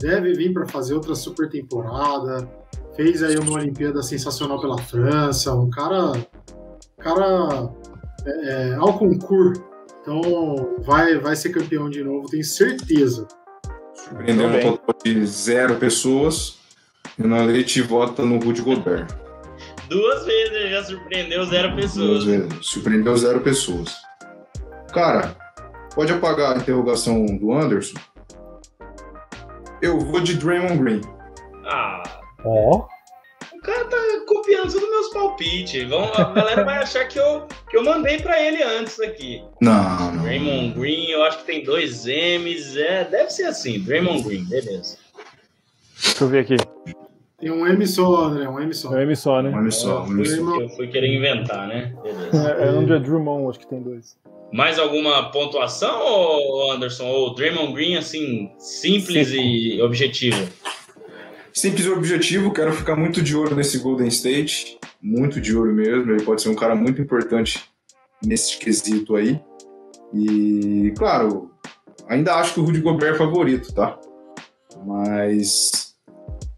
[0.00, 2.48] Deve vir para fazer outra super temporada.
[2.94, 5.54] Fez aí uma Olimpíada sensacional pela França.
[5.54, 6.12] Um cara.
[6.98, 7.70] cara
[8.26, 9.62] é, é, ao concurso.
[10.00, 10.22] Então
[10.80, 13.26] vai, vai ser campeão de novo, tenho certeza.
[13.94, 16.58] Surpreendeu um total de zero pessoas.
[17.18, 19.06] Renan Leite vota no Rudy Gobert.
[19.88, 22.24] Duas vezes ele já surpreendeu zero Duas pessoas.
[22.24, 22.54] vezes.
[22.62, 23.94] Surpreendeu zero pessoas.
[24.92, 25.36] Cara,
[25.94, 27.98] pode apagar a interrogação do Anderson.
[29.80, 31.00] Eu vou de Draymond Green.
[31.66, 32.02] Ah,
[32.44, 32.86] Ó.
[33.52, 35.88] o cara tá copiando todos os meus palpites.
[35.88, 39.42] Vão, a galera vai achar que eu, que eu mandei pra ele antes aqui.
[39.60, 40.22] Não, não.
[40.24, 42.76] Draymond Green, eu acho que tem dois M's.
[42.76, 44.98] É, deve ser assim, Draymond Green, beleza.
[46.02, 46.56] Deixa eu ver aqui.
[47.40, 48.92] Tem um M só, André, um M só.
[48.94, 49.52] É o M só, né?
[49.54, 50.30] Olha só, olha só.
[50.34, 51.94] Draymond- Eu fui querer inventar, né?
[52.02, 52.50] Beleza.
[52.58, 54.16] É, é o nome de Drummond, acho que tem dois.
[54.52, 57.06] Mais alguma pontuação, ô, Anderson?
[57.06, 60.48] Ou Draymond Green, assim, simples e objetivo?
[61.52, 64.78] Simples e objetivo, quero ficar muito de olho nesse Golden State.
[65.00, 66.10] Muito de olho mesmo.
[66.10, 67.62] Ele pode ser um cara muito importante
[68.24, 69.38] nesse quesito aí.
[70.12, 71.50] E, claro,
[72.08, 73.98] ainda acho que o Rudy Gobert é favorito, tá?
[74.84, 75.87] Mas,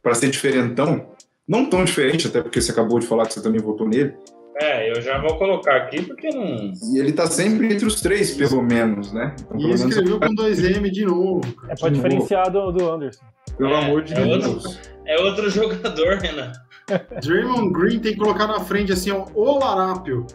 [0.02, 1.06] para ser diferentão,
[1.46, 4.14] não tão diferente, até porque você acabou de falar que você também votou nele.
[4.60, 6.70] É, eu já vou colocar aqui porque não.
[6.92, 9.34] E ele tá sempre entre os três, pelo menos, né?
[9.40, 11.40] Então, E menos, escreveu com dois M de novo.
[11.68, 13.24] É pra diferenciar do, do Anderson.
[13.56, 14.78] pelo É, amor de é Deus.
[15.06, 16.52] É outro jogador, Renan.
[17.22, 20.26] Draymond Green tem que colocar na frente assim, ó, o Larápio.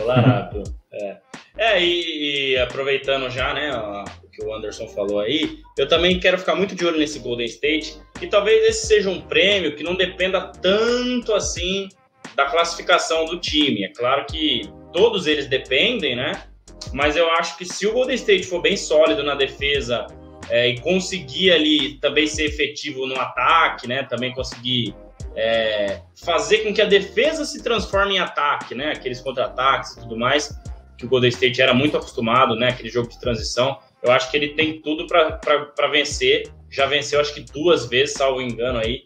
[0.00, 0.62] Olá, rápido.
[0.92, 1.16] É,
[1.58, 6.18] é e, e aproveitando já, né, ó, o que o Anderson falou aí, eu também
[6.18, 9.82] quero ficar muito de olho nesse Golden State e talvez esse seja um prêmio que
[9.82, 11.88] não dependa tanto assim
[12.34, 13.84] da classificação do time.
[13.84, 16.44] É claro que todos eles dependem, né?
[16.92, 20.06] Mas eu acho que se o Golden State for bem sólido na defesa
[20.48, 24.02] é, e conseguir ali também ser efetivo no ataque, né?
[24.04, 24.94] Também conseguir
[25.36, 28.92] é, fazer com que a defesa se transforme em ataque, né?
[28.92, 30.58] Aqueles contra-ataques e tudo mais,
[30.96, 32.70] que o Golden State era muito acostumado, né?
[32.70, 33.78] Aquele jogo de transição.
[34.02, 36.50] Eu acho que ele tem tudo para vencer.
[36.70, 39.02] Já venceu, acho que duas vezes, salvo engano aí.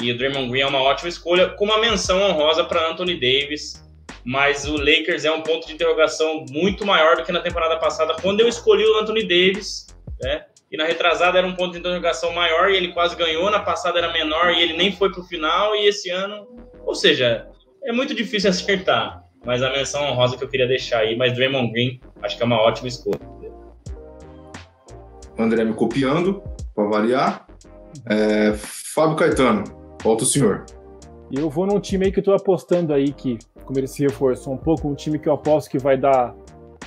[0.00, 3.84] E o Draymond Green é uma ótima escolha, com uma menção honrosa para Anthony Davis.
[4.24, 8.14] Mas o Lakers é um ponto de interrogação muito maior do que na temporada passada,
[8.20, 9.86] quando eu escolhi o Anthony Davis,
[10.20, 10.44] né?
[10.70, 13.98] E na retrasada era um ponto de interrogação maior e ele quase ganhou, na passada
[13.98, 16.46] era menor e ele nem foi pro final, e esse ano.
[16.84, 17.48] Ou seja,
[17.82, 19.22] é muito difícil acertar.
[19.44, 22.46] Mas a menção honrosa que eu queria deixar aí, mas Draymond Green acho que é
[22.46, 23.20] uma ótima escolha.
[25.38, 26.42] André me copiando,
[26.74, 27.46] para variar.
[28.06, 29.64] É, Fábio Caetano,
[30.02, 30.64] volta o senhor.
[31.30, 34.02] E eu vou num time aí que eu tô apostando aí, que, como ele se
[34.02, 36.34] reforçou um pouco, um time que eu aposto que vai dar.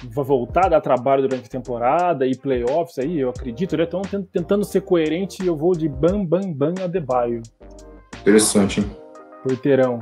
[0.03, 3.83] Vai voltar a dar trabalho durante a temporada e playoffs aí, eu acredito, né?
[3.83, 4.01] Estão
[4.33, 7.43] tentando ser coerente e eu vou de Bam Bam Bam Adebayo,
[8.21, 8.91] Interessante, hein?
[9.43, 9.99] porteirão.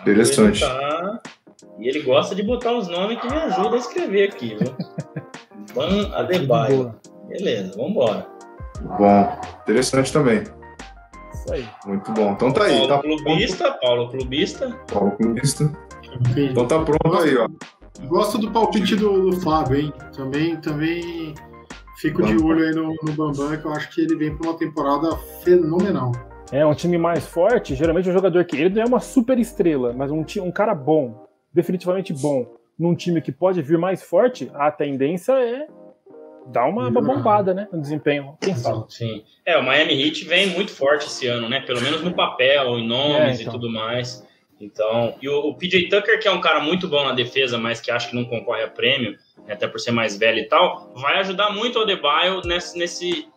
[0.00, 0.62] Interessante.
[0.64, 1.20] Ele tá-
[1.78, 4.74] E ele gosta de botar uns nomes que me ajudam a escrever aqui, viu?
[5.74, 6.94] Van Adebayo.
[7.28, 8.26] Beleza, vambora.
[8.98, 10.42] Bom, interessante também.
[11.34, 11.68] Isso aí.
[11.86, 12.32] Muito bom.
[12.32, 14.66] Então tá aí, Paulo tá Clubista, Paulo Clubista.
[14.68, 14.92] pronto.
[14.92, 15.72] Paulo Clubista.
[16.36, 17.48] Então tá pronto aí, ó.
[18.06, 19.92] Gosto do palpite do, do Fábio, hein?
[20.14, 21.34] Também, também
[21.96, 22.46] fico de Bambam.
[22.46, 26.12] olho aí no, no Bambam, que eu acho que ele vem para uma temporada fenomenal.
[26.52, 29.92] É um time mais forte, geralmente o jogador que ele não é uma super estrela,
[29.92, 32.46] mas um, um cara bom, definitivamente bom,
[32.78, 35.66] num time que pode vir mais forte, a tendência é
[36.46, 38.36] dar uma, uma bombada, né, no desempenho.
[38.40, 38.84] Quem sabe?
[38.88, 39.24] Sim.
[39.44, 41.60] É, o Miami Heat vem muito forte esse ano, né?
[41.60, 43.54] Pelo menos no papel, em nomes É, e então.
[43.54, 44.26] tudo mais.
[44.60, 47.80] Então, e o, o PJ Tucker, que é um cara muito bom na defesa, mas
[47.80, 49.12] que acho que não concorre a prêmio,
[49.46, 53.28] né, até por ser mais velho e tal, vai ajudar muito o Adebayo nesse, nesse,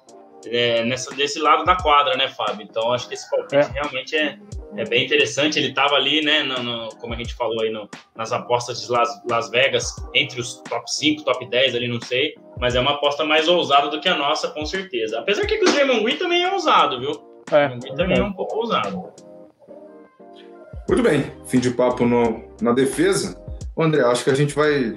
[0.45, 2.65] é, nessa, desse lado da quadra, né, Fábio?
[2.69, 3.71] Então, acho que esse palpite É.
[3.73, 4.37] realmente é,
[4.77, 5.57] é bem interessante.
[5.59, 8.91] Ele estava ali, né, no, no- como a gente falou aí, no- nas apostas de
[8.91, 12.91] Las, Las Vegas, entre os top 5, top 10 ali, não sei, mas é uma
[12.91, 15.19] aposta mais ousada do que a nossa, com certeza.
[15.19, 17.11] Apesar que o Draymond Green também é ousado, viu?
[17.11, 19.11] O É, Green também é um pouco ousado.
[20.89, 21.31] Muito bem.
[21.45, 23.37] Fim de papo no, na defesa.
[23.75, 24.95] Ô, André, acho que a gente vai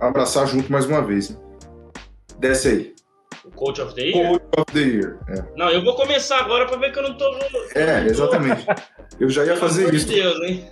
[0.00, 1.30] abraçar junto mais uma vez.
[1.30, 1.36] hein?
[2.38, 2.93] Desce aí.
[3.54, 4.28] Coach of the Year?
[4.28, 5.18] Coach of the Year.
[5.28, 7.24] É, Não, eu vou começar agora pra ver que eu não tô.
[7.74, 8.66] É, exatamente.
[9.18, 10.06] Eu já ia Pelo fazer isso.
[10.06, 10.68] de Deus, hein?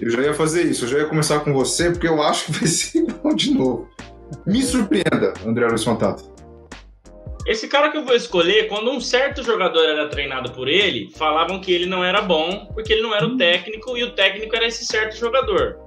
[0.00, 0.84] Eu já ia fazer isso.
[0.84, 3.88] Eu já ia começar com você, porque eu acho que vai ser igual de novo.
[4.46, 6.32] Me surpreenda, André Luiz Fantato.
[7.46, 11.60] Esse cara que eu vou escolher, quando um certo jogador era treinado por ele, falavam
[11.60, 14.66] que ele não era bom, porque ele não era o técnico, e o técnico era
[14.66, 15.78] esse certo jogador.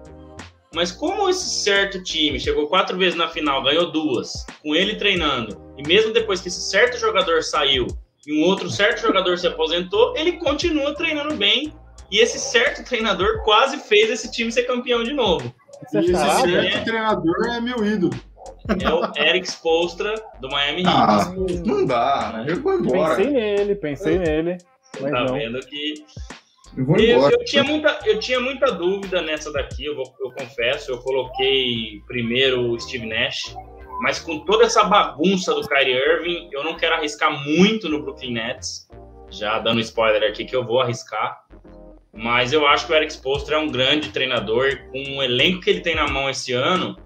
[0.75, 5.59] Mas como esse certo time chegou quatro vezes na final, ganhou duas, com ele treinando,
[5.77, 7.87] e mesmo depois que esse certo jogador saiu
[8.25, 11.73] e um outro certo jogador se aposentou, ele continua treinando bem,
[12.11, 15.53] e esse certo treinador quase fez esse time ser campeão de novo.
[15.85, 18.13] Isso é e esse certo treinador é meu ídolo.
[18.81, 20.89] É o Eric Spoelstra do Miami Heat.
[20.93, 21.33] Ah,
[21.65, 22.45] não dá, né?
[22.51, 23.15] Eu vou embora.
[23.15, 24.57] Pensei nele, pensei nele,
[24.99, 25.33] mas tá não.
[25.35, 25.93] vendo que
[26.77, 27.33] Eu, vou Eu, embora.
[27.33, 30.91] eu tinha muita, eu tinha muita dúvida nessa daqui, eu, vou- eu confesso.
[30.91, 33.53] Eu coloquei primeiro o Steve Nash,
[34.01, 38.33] mas com toda essa bagunça do Kyrie Irving, eu não quero arriscar muito no Brooklyn
[38.33, 38.87] Nets.
[39.29, 41.45] Já dando spoiler aqui que eu vou arriscar.
[42.13, 44.77] Mas eu acho que o Eric Spoelstra é um grande treinador.
[44.91, 46.97] Com o elenco que ele tem na mão esse ano,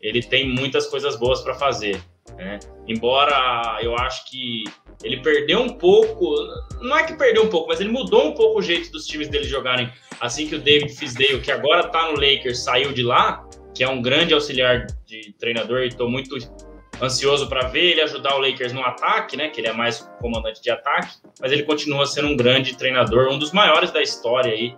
[0.00, 2.00] ele tem muitas coisas boas para fazer.
[2.36, 2.60] né?
[2.86, 4.64] Embora eu acho que
[5.02, 6.32] ele perdeu um pouco,
[6.80, 9.28] não é que perdeu um pouco, mas ele mudou um pouco o jeito dos times
[9.28, 9.90] dele jogarem.
[10.20, 13.88] Assim que o David Fisdale, que agora tá no Lakers, saiu de lá, que é
[13.88, 16.36] um grande auxiliar de treinador, e tô muito
[17.00, 19.48] ansioso para ver ele ajudar o Lakers no ataque, né?
[19.48, 23.38] Que ele é mais comandante de ataque, mas ele continua sendo um grande treinador, um
[23.38, 24.74] dos maiores da história aí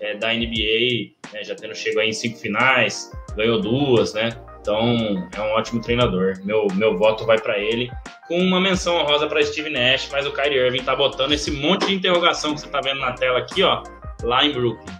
[0.00, 4.30] é, da NBA, né, já tendo chegado em cinco finais, ganhou duas, né?
[4.60, 6.34] Então é um ótimo treinador.
[6.44, 7.90] Meu, meu voto vai para ele,
[8.26, 11.86] com uma menção honrosa para Steve Nash, mas o Kyrie Irving tá botando esse monte
[11.86, 13.82] de interrogação que você tá vendo na tela aqui, ó,
[14.22, 14.94] lá em Brooklyn.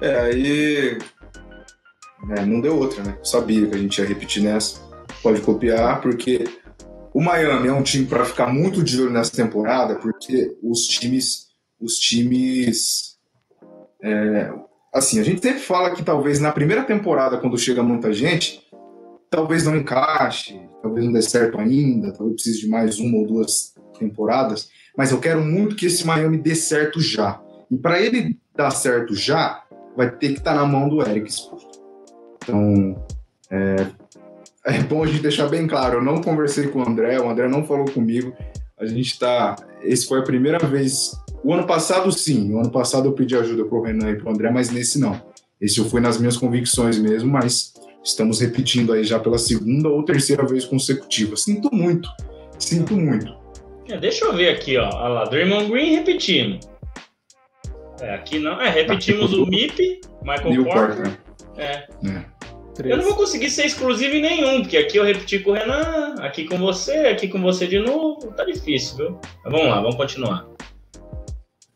[0.00, 0.98] É, aí.
[2.30, 3.18] É, não deu outra, né?
[3.22, 4.80] Sabia que a gente ia repetir nessa.
[5.22, 6.44] Pode copiar, porque
[7.14, 11.48] o Miami é um time para ficar muito de olho nessa temporada, porque os times.
[11.80, 13.16] Os times.
[14.02, 14.52] é,
[14.92, 18.60] assim, a gente sempre fala que talvez na primeira temporada, quando chega muita gente,
[19.30, 23.74] talvez não encaixe, talvez não dê certo ainda, talvez precise de mais uma ou duas
[23.98, 27.40] temporadas, mas eu quero muito que esse Miami dê certo já.
[27.70, 29.62] E para ele dar certo já,
[29.96, 31.32] vai ter que estar na mão do Eric.
[32.48, 33.06] Então,
[33.50, 33.86] é,
[34.64, 37.46] é bom a gente deixar bem claro, eu não conversei com o André, o André
[37.46, 38.34] não falou comigo,
[38.78, 39.54] a gente está...
[39.82, 41.12] Esse foi a primeira vez...
[41.44, 42.52] O ano passado, sim.
[42.52, 45.20] O ano passado eu pedi ajuda pro Renan e pro André, mas nesse não.
[45.60, 50.02] Esse eu fui nas minhas convicções mesmo, mas estamos repetindo aí já pela segunda ou
[50.02, 51.36] terceira vez consecutiva.
[51.36, 52.08] Sinto muito,
[52.58, 53.32] sinto muito.
[53.88, 54.88] É, deixa eu ver aqui, ó.
[54.88, 56.58] Olha lá, Draymond Green repetindo.
[58.00, 58.60] É, aqui não.
[58.60, 60.96] É, repetimos o MIP, Michael Porter.
[60.96, 61.18] Porter.
[61.56, 61.86] É.
[62.82, 62.92] né?
[62.92, 66.14] Eu não vou conseguir ser exclusivo em nenhum, porque aqui eu repeti com o Renan,
[66.20, 68.32] aqui com você, aqui com você de novo.
[68.32, 69.20] Tá difícil, viu?
[69.44, 70.46] Mas vamos lá, vamos continuar.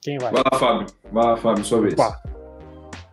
[0.01, 0.33] Quem vai?
[0.33, 0.87] Vai lá, Fábio.
[1.13, 1.95] Vai lá, Fábio, sua vez.
[1.95, 2.21] Opa.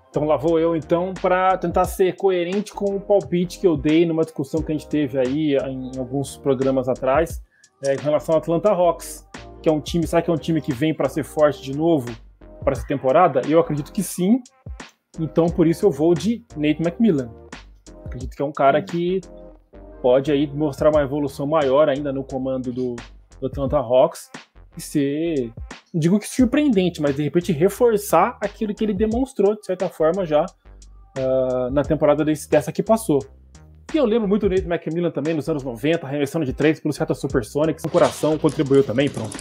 [0.10, 4.08] Então lá vou eu então para tentar ser coerente com o palpite que eu dei
[4.08, 7.43] numa discussão que a gente teve aí em alguns programas atrás
[7.86, 9.28] é, em relação ao Atlanta Hawks,
[9.62, 11.78] que é um time, será que é um time que vem para ser forte de
[11.78, 12.10] novo
[12.63, 13.41] para essa temporada?
[13.47, 14.41] Eu acredito que sim.
[15.19, 17.30] Então por isso eu vou de Nate McMillan.
[18.06, 19.21] Acredito que é um cara que
[20.02, 22.95] pode aí mostrar uma evolução maior ainda no comando do,
[23.39, 24.30] do Atlanta Hawks
[24.78, 25.54] e ser
[25.93, 30.25] não digo que surpreendente, mas de repente reforçar aquilo que ele demonstrou, de certa forma,
[30.25, 33.19] já uh, na temporada desse, dessa que passou.
[33.91, 36.93] E eu lembro muito do Nate McMillan também, nos anos 90, arremessando de três pelo
[36.93, 39.36] Seattle Supersonics, o coração contribuiu também, pronto.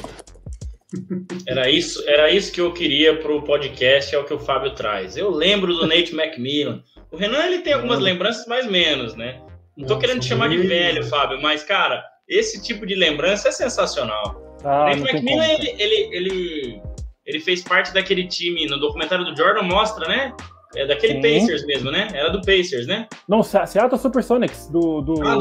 [1.46, 5.16] Era isso, era isso que eu queria pro podcast, é o que o Fábio traz.
[5.16, 6.82] Eu lembro do Nate McMillan.
[7.10, 9.40] O Renan ele tem algumas lembranças mais menos, né?
[9.76, 13.48] Não tô Nossa, querendo te chamar de velho, Fábio, mas, cara, esse tipo de lembrança
[13.48, 14.42] é sensacional.
[14.64, 16.82] Ah, Nate não tem McMillan, ele, ele, ele,
[17.26, 20.34] ele fez parte daquele time, no documentário do Jordan mostra, né?
[20.76, 21.20] É daquele Sim.
[21.40, 22.08] Pacers mesmo, né?
[22.12, 23.06] Era do Pacers, né?
[23.28, 25.00] Não, Se- Seattle Supersonics, do.
[25.00, 25.22] do...
[25.26, 25.36] Ah,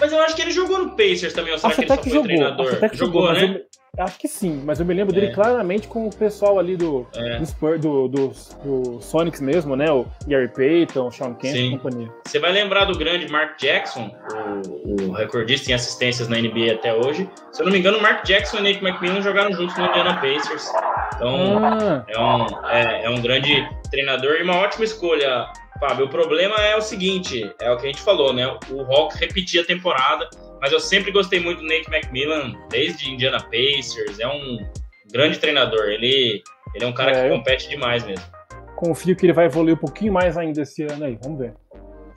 [0.00, 1.96] Mas eu acho que ele jogou no Pacers também, ou será acho que ele só
[1.98, 2.24] que foi jogou.
[2.26, 2.66] treinador?
[2.66, 3.60] Acho até que jogou, jogou, né?
[3.98, 5.30] Acho que sim, mas eu me lembro dele É.
[5.34, 7.38] claramente com o pessoal ali do, É.
[7.38, 8.28] do, Spur, do, do,
[8.64, 9.90] do Sonics mesmo, né?
[9.90, 11.70] O Gary Payton, o Sean e Sim.
[11.72, 12.08] companhia.
[12.26, 14.10] Você vai lembrar do grande Mark Jackson,
[14.86, 17.28] o, o recordista em assistências na NBA até hoje.
[17.52, 20.72] Se eu não me engano, Mark Jackson e Nate McMillan jogaram juntos no Indiana Pacers.
[21.16, 25.44] Então, Ah, é, um, é, é um grande treinador e uma ótima escolha,
[25.88, 26.06] Fábio.
[26.06, 28.46] O problema é o seguinte, é o que a gente falou, né?
[28.70, 30.28] O Hawks repetia a temporada,
[30.60, 34.20] mas eu sempre gostei muito do Nate McMillan, desde Indiana Pacers.
[34.20, 34.58] É um
[35.12, 35.86] grande treinador.
[35.88, 36.40] Ele,
[36.74, 38.24] ele é um cara É, que compete demais mesmo.
[38.76, 41.54] confio que ele vai evoluir um pouquinho mais ainda esse ano aí, vamos ver.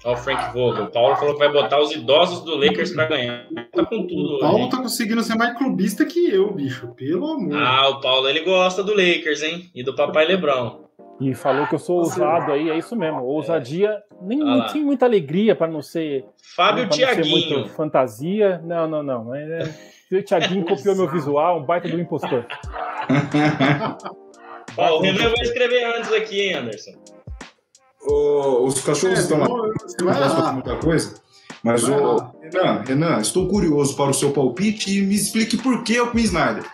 [0.04, 0.84] Olha o Frank Vogel.
[0.84, 3.48] O Paulo falou que vai botar os idosos do Lakers pra ganhar.
[3.74, 4.70] Tá com tudo O Paulo hoje.
[4.70, 6.90] tá conseguindo ser mais clubista que eu, bicho.
[6.90, 7.56] Pelo amor.
[7.58, 9.72] Ah, o Paulo ele gosta do Lakers, hein?
[9.74, 10.85] E do Papai Lebrão.
[11.20, 13.24] E falou que eu sou ousado aí, é isso mesmo.
[13.24, 16.26] Ousadia, nem, Ah tinha muita alegria para não ser.
[16.56, 17.70] Fábio Tiaguinho.
[17.70, 18.62] fantasia.
[18.66, 19.34] Não, não, não.
[19.34, 19.60] é,
[20.12, 22.46] o Thiaguinho copiou meu visual, um baita do impostor.
[24.78, 26.92] Ó, o Renan vai escrever antes aqui, hein, Anderson?
[28.08, 29.48] Ô, os cachorros É, estão lá.
[29.48, 30.52] Não vai posso fazer lá.
[30.54, 31.16] muita coisa.
[31.64, 32.32] Mas, ô, lá.
[32.42, 36.26] Renan, Renan, estou curioso para o seu palpite e me explique por que o Queen
[36.26, 36.66] Snyder.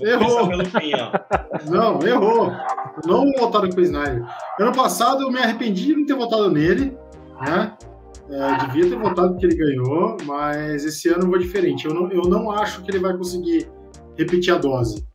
[0.00, 0.48] Errou.
[0.80, 1.10] fim, ó.
[1.70, 2.52] Não, errou.
[3.06, 4.24] Não votar no Chris Snyder.
[4.58, 6.96] Ano passado eu me arrependi de não ter votado nele,
[7.40, 7.76] né?
[8.30, 11.86] É, devia ter votado porque ele ganhou, mas esse ano eu vou diferente.
[11.86, 13.70] Eu não, eu não acho que ele vai conseguir
[14.16, 15.06] repetir a dose.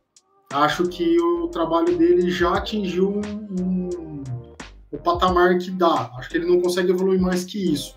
[0.52, 3.20] Acho que o trabalho dele já atingiu um,
[3.60, 4.22] um,
[4.90, 6.10] o patamar que dá.
[6.18, 7.96] Acho que ele não consegue evoluir mais que isso.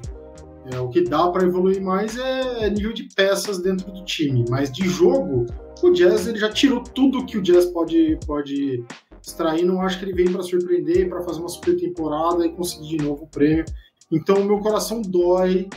[0.71, 4.71] É, o que dá para evoluir mais é nível de peças dentro do time, mas
[4.71, 5.45] de jogo,
[5.82, 8.84] o Jazz ele já tirou tudo que o Jazz pode, pode
[9.27, 9.63] extrair.
[9.63, 13.03] Não acho que ele vem para surpreender, para fazer uma super temporada e conseguir de
[13.03, 13.65] novo o prêmio.
[14.11, 15.67] Então, meu coração dói,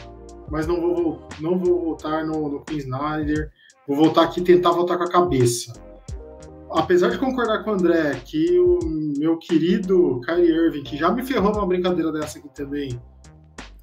[0.51, 3.51] mas não vou, não vou voltar no, no Queen Snyder.
[3.87, 5.73] Vou voltar aqui tentar voltar com a cabeça.
[6.71, 8.79] Apesar de concordar com o André que o
[9.19, 13.01] meu querido Kyrie Irving, que já me ferrou numa brincadeira dessa aqui também,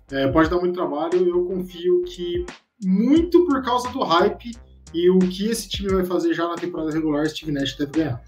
[0.10, 2.46] é, pode dar muito trabalho, eu confio que
[2.82, 4.52] muito por causa do hype
[4.94, 8.24] e o que esse time vai fazer já na temporada regular, Steve Nash deve ganhar.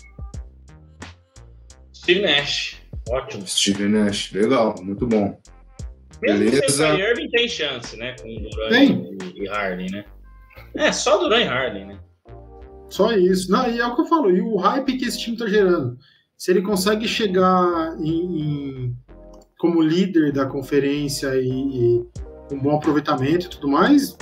[2.12, 2.78] Steve Nash,
[3.10, 3.48] ótimo.
[3.48, 5.40] Steve Nash, legal, muito bom.
[6.22, 6.94] Mesmo Beleza.
[6.94, 8.16] o Irving tem chance, né?
[8.22, 9.18] Com o Durant Tem.
[9.36, 10.06] e Harden, né?
[10.76, 12.00] É, só Durant e Harden, né?
[12.90, 13.50] Só isso.
[13.52, 15.98] Não, e é o que eu falo, e o hype que esse time tá gerando.
[16.38, 18.96] Se ele consegue chegar em, em-
[19.58, 22.06] como líder da conferência e, e
[22.50, 24.18] com bom aproveitamento e tudo mais,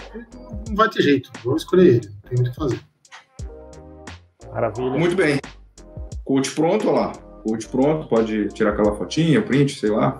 [0.67, 1.31] não vai ter jeito.
[1.43, 2.79] Vou escolher ele, não tem muito o que fazer.
[4.51, 4.89] Maravilha.
[4.91, 5.39] Muito bem.
[6.25, 7.26] Coach pronto, olha lá.
[7.47, 10.19] Coach pronto, pode tirar aquela fotinha, print, sei lá.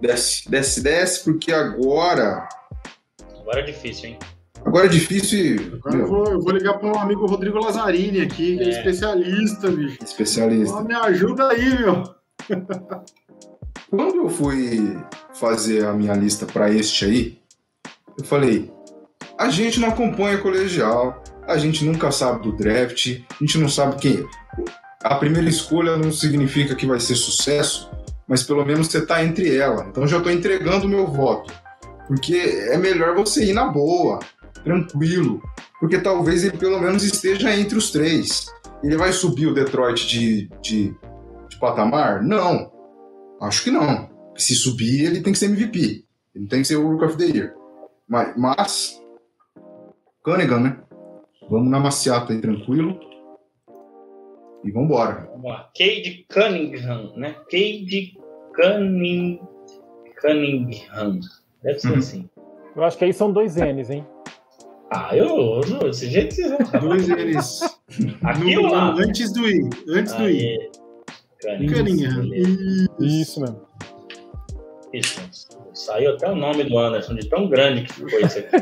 [0.00, 2.48] Desce, desce, desce, porque agora.
[3.40, 4.18] Agora é difícil, hein?
[4.64, 5.74] Agora é difícil e.
[5.74, 8.70] Agora eu vou, eu vou ligar para um amigo Rodrigo Lazzarini aqui, que é, É.
[8.70, 9.98] especialista, bicho.
[10.04, 10.76] especialista.
[10.76, 12.04] Ó, me ajuda aí, meu.
[13.90, 14.96] Quando eu fui
[15.34, 17.38] fazer a minha lista para este aí,
[18.18, 18.70] eu falei:
[19.38, 23.96] a gente não acompanha colegial, a gente nunca sabe do draft, a gente não sabe
[23.96, 24.24] quem.
[25.02, 27.90] A primeira escolha não significa que vai ser sucesso,
[28.28, 29.86] mas pelo menos você tá entre ela.
[29.88, 31.52] Então já estou entregando o meu voto.
[32.06, 34.18] Porque é melhor você ir na boa,
[34.62, 35.40] tranquilo.
[35.78, 38.46] Porque talvez ele pelo menos esteja entre os três.
[38.84, 40.94] Ele vai subir o Detroit de, de,
[41.48, 42.22] de patamar?
[42.22, 42.70] Não.
[43.40, 44.10] Acho que não.
[44.36, 46.04] Se subir, ele tem que ser MVP.
[46.34, 47.54] Ele tem que ser o Rook of the Year.
[48.06, 49.00] Mas, mas
[50.22, 50.76] Cunningham, né?
[51.48, 53.09] Vamos na maciata aí, tranquilo.
[54.64, 55.28] E vambora.
[55.32, 55.70] Vamos lá.
[55.76, 57.34] Cade Cunningham, né?
[57.50, 58.14] Cade
[58.54, 59.40] Cunning...
[60.20, 61.20] Cunningham.
[61.62, 61.98] Deve ser Uhum.
[61.98, 62.28] assim.
[62.76, 64.06] Eu acho que aí são dois N's, hein?
[64.90, 67.60] Ah, eu uso desse jeito vocês vão Dois eles.
[68.24, 68.92] Aqui no- lá?
[68.94, 69.70] Antes do I.
[69.88, 70.70] Antes do I.
[71.42, 72.20] Cunningham.
[72.28, 72.88] Beleza.
[73.00, 73.60] Isso mesmo.
[74.92, 75.20] Isso.
[75.72, 78.56] Saiu até o nome do Anderson, de tão grande que ficou isso aqui.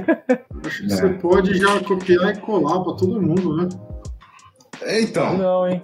[0.66, 3.68] Acho que você pode já copiar e colar para todo mundo, né?
[4.82, 5.82] É, Então, Não, hein?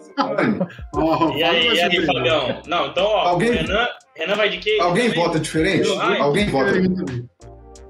[0.95, 2.07] Ó, E aí, e aí.
[2.07, 2.63] Fabião?
[2.67, 4.79] Não, então, ó, Alguém- Renan, Renan vai de quê?
[4.81, 5.23] alguém Também?
[5.25, 5.89] vota diferente?
[6.01, 7.29] Ai, Alguém vota, Cunningham também.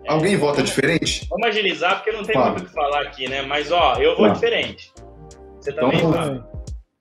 [0.08, 1.26] alguém vota diferente?
[1.30, 2.50] Vamos agilizar, porque não tem Fala.
[2.50, 3.42] muito o que falar aqui, né?
[3.42, 4.32] Mas, ó, eu vou Tá.
[4.34, 4.92] diferente.
[5.60, 6.42] Você Então também vamos vai.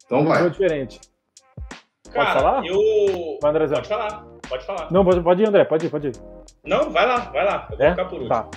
[0.06, 0.50] Então vai.
[0.50, 1.00] diferente.
[2.12, 2.66] Cara, falar?
[2.66, 2.78] eu...
[3.42, 3.76] Vai, Andrezão.
[3.78, 4.92] Pode falar, pode falar.
[4.92, 6.14] Não, pode, pode ir, André, pode ir, pode ir.
[6.64, 7.68] Não, vai lá, vai lá.
[7.72, 7.90] Eu vou É?
[7.92, 8.30] ficar por último.
[8.30, 8.50] Tá.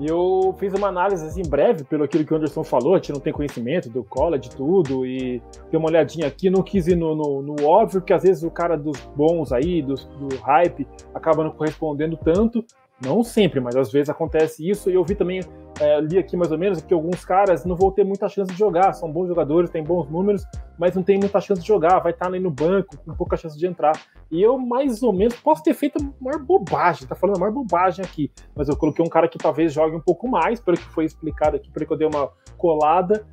[0.00, 3.12] E eu fiz uma análise assim breve pelo aquilo que o Anderson falou, a gente
[3.12, 7.14] não tem conhecimento do college, tudo, e dei uma olhadinha aqui, não quis ir no,
[7.14, 11.44] no, no óbvio, porque às vezes o cara dos bons aí, dos, do hype, acaba
[11.44, 12.64] não correspondendo tanto.
[13.02, 14.90] Não sempre, mas às vezes acontece isso.
[14.90, 15.40] E eu vi também,
[15.78, 18.58] é, li aqui mais ou menos, que alguns caras não vão ter muita chance de
[18.58, 18.92] jogar.
[18.92, 20.44] São bons jogadores, têm bons números,
[20.78, 21.98] mas não tem muita chance de jogar.
[22.00, 23.92] Vai estar ali no banco, com pouca chance de entrar.
[24.30, 27.52] E eu, mais ou menos, posso ter feito a maior bobagem, tá falando a maior
[27.52, 28.30] bobagem aqui.
[28.54, 31.56] Mas eu coloquei um cara que talvez jogue um pouco mais, pelo que foi explicado
[31.56, 33.26] aqui, pelo que eu dei uma colada.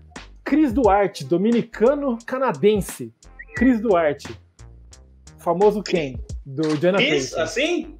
[0.43, 3.13] Cris Duarte, dominicano-canadense.
[3.55, 4.39] Cris Duarte.
[5.37, 6.19] Famoso quem?
[6.45, 7.97] Do Diana Isso, assim?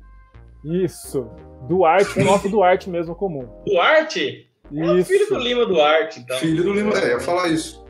[0.63, 1.30] Isso.
[1.67, 3.48] Duarte, o nosso Duarte mesmo comum.
[3.65, 4.48] Duarte?
[4.74, 5.34] É o filho Isso.
[5.34, 6.38] do Lima Duarte, então.
[6.38, 6.93] Filho do Lima.
[7.00, 7.86] É, ia falar isso.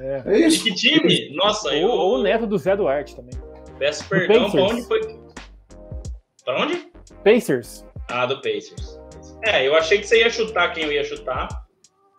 [0.00, 0.22] É.
[0.24, 0.62] É isso.
[0.62, 1.34] que time?
[1.34, 3.34] Nossa, eu Ou, ou o neto do Zé Duarte também.
[3.78, 5.00] peço perdão pra onde foi.
[6.44, 6.88] Pra onde?
[7.24, 7.84] Pacers.
[8.08, 9.00] Ah, do Pacers.
[9.44, 11.48] É, eu achei que você ia chutar quem eu ia chutar.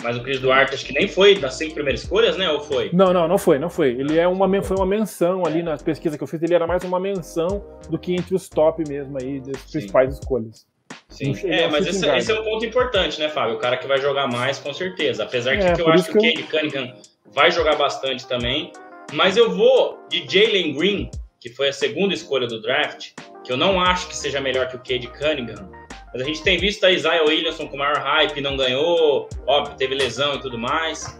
[0.04, 2.50] Mas o Chris Duarte acho que nem foi das cinco primeiras escolhas, né?
[2.50, 2.92] Ou foi?
[2.94, 3.90] Não, não, não foi, não foi.
[3.90, 6.84] Ele é uma, foi uma menção ali na pesquisa que eu fiz, ele era mais
[6.84, 9.72] uma menção do que entre os top mesmo aí, das Sim.
[9.72, 10.68] principais escolhas.
[11.10, 11.34] Sim.
[11.46, 13.56] É mas esse, esse é um ponto importante, né, Fábio?
[13.56, 15.24] O cara que vai jogar mais, com certeza.
[15.24, 16.94] Apesar de É, que eu acho que o Cade Cunningham
[17.34, 18.72] vai jogar bastante também.
[19.14, 23.12] Mas eu vou de Jalen Green, que foi a segunda escolha do draft,
[23.44, 25.70] que eu não acho que seja melhor que o Cade Cunningham.
[26.18, 29.94] Mas a gente tem visto a Isaiah Williamson com maior hype, não ganhou, óbvio, teve
[29.94, 31.16] lesão e tudo mais.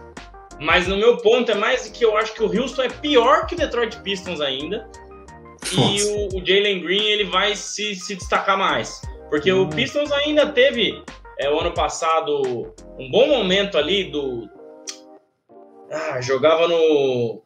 [0.58, 3.54] Mas no meu ponto é mais que eu acho que o Houston é pior que
[3.54, 4.90] o Detroit Pistons ainda.
[5.72, 6.12] E Nossa.
[6.34, 9.00] o, o Jalen Green ele vai se, se destacar mais.
[9.30, 9.62] Porque Hum.
[9.62, 11.00] o Pistons ainda teve
[11.38, 14.48] é, o ano passado um bom momento ali do.
[15.92, 17.40] Ah, jogava no.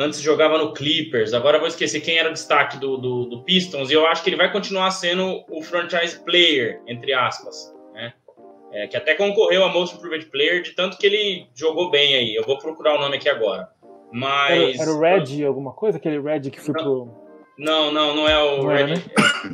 [0.00, 3.42] Antes jogava no Clippers, agora eu vou esquecer quem era o destaque do, do, do,
[3.42, 8.14] Pistons, e eu acho que ele vai continuar sendo o franchise player, entre aspas, né?
[8.72, 12.34] É, que até concorreu a Most Improved Player, de tanto que ele jogou bem aí.
[12.34, 13.68] Eu vou procurar o nome aqui agora.
[14.12, 14.78] Mas.
[14.78, 15.98] Era, era o Red, alguma coisa?
[15.98, 17.08] Aquele Red que foi não, pro.
[17.58, 18.82] Não, não, não é o não Red.
[18.82, 19.02] É, né?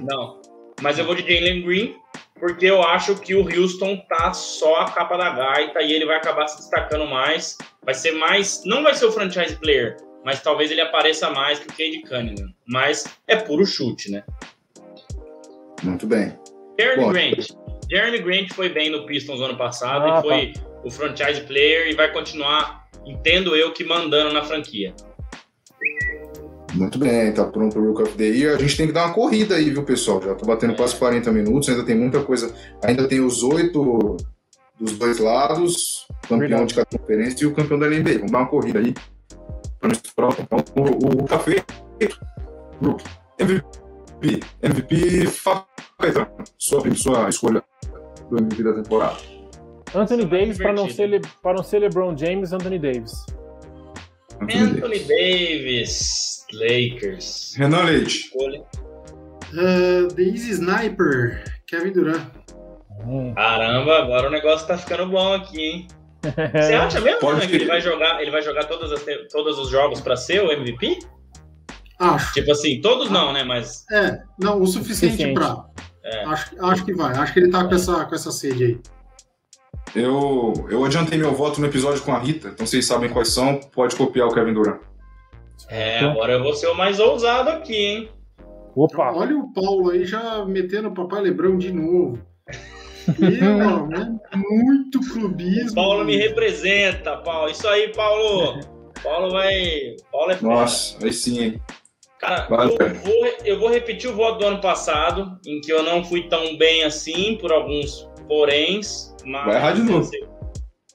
[0.03, 0.41] Não.
[0.83, 1.97] Mas eu vou de Jalen Green,
[2.39, 6.17] porque eu acho que o Houston tá só a capa da gaita e ele vai
[6.17, 7.57] acabar se destacando mais.
[7.83, 8.63] Vai ser mais.
[8.67, 12.49] Não vai ser o franchise player, mas talvez ele apareça mais que o Cade Cunningham.
[12.67, 14.25] Mas é puro chute, né?
[15.85, 16.37] Muito bem.
[16.77, 17.13] Jeremy Bom.
[17.13, 17.47] Grant.
[17.89, 20.61] Jeremy Grant foi bem no Pistons ano passado ah, e foi tá.
[20.85, 24.93] o franchise player e vai continuar, entendo eu, que mandando na franquia.
[26.75, 28.57] Muito bem, tá pronto o Rook of the Year.
[28.57, 30.21] A gente tem que dar uma corrida aí, viu, pessoal?
[30.21, 32.53] Já tô batendo quase 40 minutos, ainda tem muita coisa.
[32.83, 34.17] Ainda tem os oito
[34.79, 36.67] dos dois lados, campeão Verdade.
[36.67, 38.15] de cada conferência e o campeão da NBA.
[38.15, 38.93] Vamos dar uma corrida aí.
[39.83, 41.65] Então, o, o café.
[42.83, 43.03] Rook.
[43.39, 44.41] MVP.
[44.63, 45.25] MVP
[45.99, 46.29] Caetano.
[46.59, 47.63] Sua, sua escolha
[48.31, 49.17] do MVP da temporada.
[49.95, 53.13] Anthony Davis, para não, ser para não ser LeBron James, Anthony Davis.
[54.41, 55.09] Anthony, Anthony Davis.
[55.09, 56.37] Davis.
[56.53, 57.55] Lakers.
[57.57, 58.31] Renan Leite.
[59.53, 62.31] Uh, The Easy Sniper, Kevin Durant.
[63.05, 63.35] Hum.
[63.35, 65.87] Caramba, agora o negócio tá ficando bom aqui, hein?
[66.23, 69.69] Você acha mesmo né, que ele vai jogar, ele vai jogar todas as, todos os
[69.69, 70.99] jogos para ser o MVP?
[71.99, 72.35] Acho.
[72.35, 73.43] Tipo assim, todos não, né?
[73.43, 73.85] Mas.
[73.91, 75.65] É, não, o suficiente, para.
[76.05, 76.25] É.
[76.25, 77.17] Acho, acho que vai.
[77.17, 78.81] Acho que ele tá com essa, com essa sede aí.
[79.95, 83.59] Eu, eu adiantei meu voto no episódio com a Rita, então vocês sabem quais são.
[83.73, 84.81] Pode copiar o Kevin Durant.
[85.69, 88.11] É, agora eu vou ser o mais ousado aqui, hein?
[88.75, 89.11] Opa!
[89.13, 92.19] Olha o Paulo aí já metendo o Papai Lebrão de novo.
[93.09, 94.19] Né?
[94.35, 95.75] Muito clubismo.
[95.75, 97.51] Paulo me representa, Paulo.
[97.51, 98.61] Isso aí, Paulo.
[99.03, 99.97] Paulo vai.
[100.11, 101.63] Paulo é Nossa, aí sim, hein?
[102.19, 106.03] Cara, eu vou, eu vou repetir o voto do ano passado, em que eu não
[106.03, 109.15] fui tão bem assim, por alguns poréns.
[109.25, 110.11] Mas, vai errar de novo.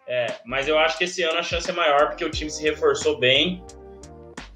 [0.08, 2.62] É, mas eu acho que esse ano a chance é maior, porque o time se
[2.64, 3.64] reforçou bem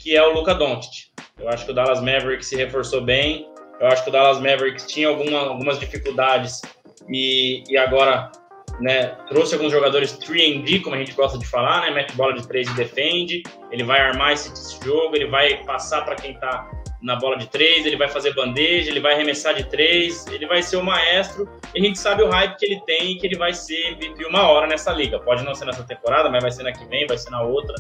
[0.06, 1.08] que é o Luca Doncic.
[1.40, 3.50] Eu acho que o Dallas Mavericks se reforçou bem.
[3.80, 6.62] Eu acho que o Dallas Mavericks tinha alguma, algumas dificuldades
[7.10, 8.32] e, e agora
[8.80, 12.48] né, trouxe alguns jogadores 3D, como a gente gosta de falar, né, mete bola de
[12.48, 13.44] 3 e defende.
[13.72, 16.70] Ele vai armar esse, esse jogo, ele vai passar para quem está
[17.02, 20.64] na bola de 3, ele vai fazer bandeja, ele vai arremessar de 3, ele vai
[20.64, 21.48] ser o maestro.
[21.74, 24.26] E a gente sabe o hype que ele tem e que ele vai ser MVP
[24.26, 25.20] uma hora nessa liga.
[25.20, 27.76] Pode não ser nessa temporada, mas vai ser na que vem, vai ser na outra.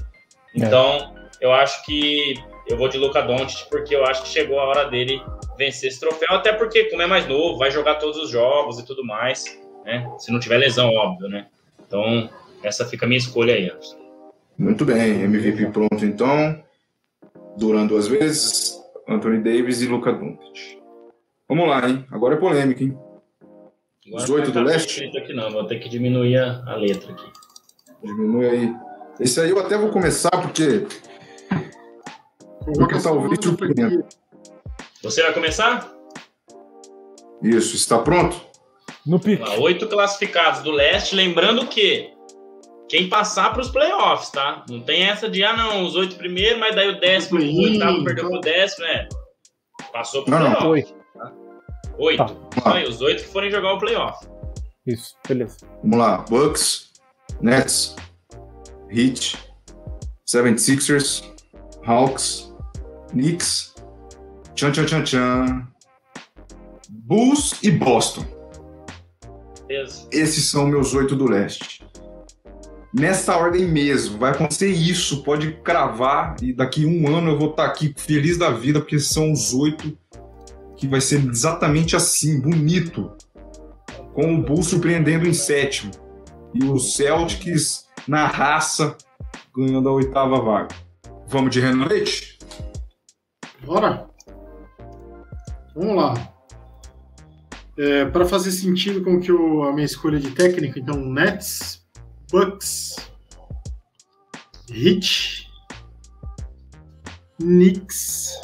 [0.55, 0.66] É.
[0.66, 2.36] Então, é eu acho que
[2.68, 5.22] eu vou de Luca Doncic porque eu acho que chegou a hora dele
[5.57, 8.86] vencer esse troféu, até porque como é mais novo, vai jogar todos os jogos e
[8.86, 10.11] tudo mais, né?
[10.18, 11.47] Se não tiver lesão, óbvio, né?
[11.88, 12.30] Então,
[12.63, 13.97] essa fica a minha escolha aí, Anderson.
[14.57, 16.63] Muito bem, MVP pronto então.
[17.57, 20.80] Durando duas vezes, Anthony Davis e Luca Doncic.
[21.47, 22.05] Vamos lá, hein?
[22.11, 22.97] Agora é polêmica, hein?
[24.13, 25.05] Os oito do leste?
[25.18, 27.26] Aqui não, vou ter que diminuir a letra aqui.
[28.03, 28.76] Diminui aí.
[29.20, 30.86] Esse aí eu até vou começar porque
[32.74, 34.07] porque talvez surpreenda.
[35.03, 35.91] Você vai começar?
[37.41, 38.39] Isso, está pronto?
[39.05, 39.47] No pique.
[39.59, 42.11] Oito classificados do leste, lembrando que
[42.89, 44.66] quem passar para os playoffs, tá?
[44.70, 48.03] Não tem essa de, ah, não, os oito primeiros, mas daí o décimo, o oitavo
[48.03, 49.07] perdeu pro décimo, né?
[49.91, 50.68] Passou pro não, playoff.
[50.68, 50.95] Oito.
[51.13, 51.34] Tá?
[51.97, 52.36] Oito.
[52.63, 52.84] Tá.
[52.88, 54.26] os oito que forem jogar o playoff.
[54.86, 55.57] Isso, beleza.
[55.84, 56.18] Vamos lá.
[56.30, 56.91] Bucks,
[57.41, 57.95] Nets,
[58.89, 59.38] Heat,
[60.28, 61.24] 76ers,
[61.86, 62.54] Hawks,
[63.16, 63.74] Knicks,
[64.53, 65.68] tchan tchan tchan tchan,
[66.89, 68.26] Bulls e Boston.
[69.70, 70.07] Isso.
[70.11, 71.84] Esses são meus oito do leste.
[72.93, 77.66] Nessa ordem mesmo, vai acontecer isso, pode cravar e daqui um ano eu vou estar
[77.66, 79.97] aqui feliz da vida porque são os oito
[80.78, 83.11] que vai ser exatamente assim, bonito,
[84.13, 85.91] com o Bulls surpreendendo em sétimo
[86.53, 88.95] e os Celtics na raça
[89.55, 90.76] ganhando a oitava vaga.
[91.28, 92.34] Vamos de Renan Leite?
[93.66, 94.07] Bora?
[95.76, 96.13] Vamos lá.
[97.78, 101.86] É, para fazer sentido com que eu, a minha escolha de técnico, então Nets,
[102.32, 102.95] Bucks,
[104.72, 105.49] Heat,
[107.38, 108.39] Knicks.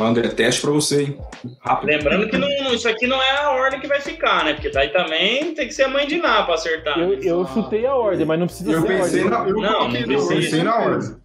[0.00, 1.18] André, teste para você, hein?
[1.60, 1.90] Rápido.
[1.90, 4.54] Lembrando que não, isso aqui não é a ordem que vai ficar, né?
[4.54, 6.98] Porque daí também tem que ser a mãe de Ná para acertar.
[6.98, 9.30] Eu, eu chutei a ordem, mas não precisa eu ser pensei a ordem.
[9.30, 11.16] Na, eu não, não eu pensei na ordem.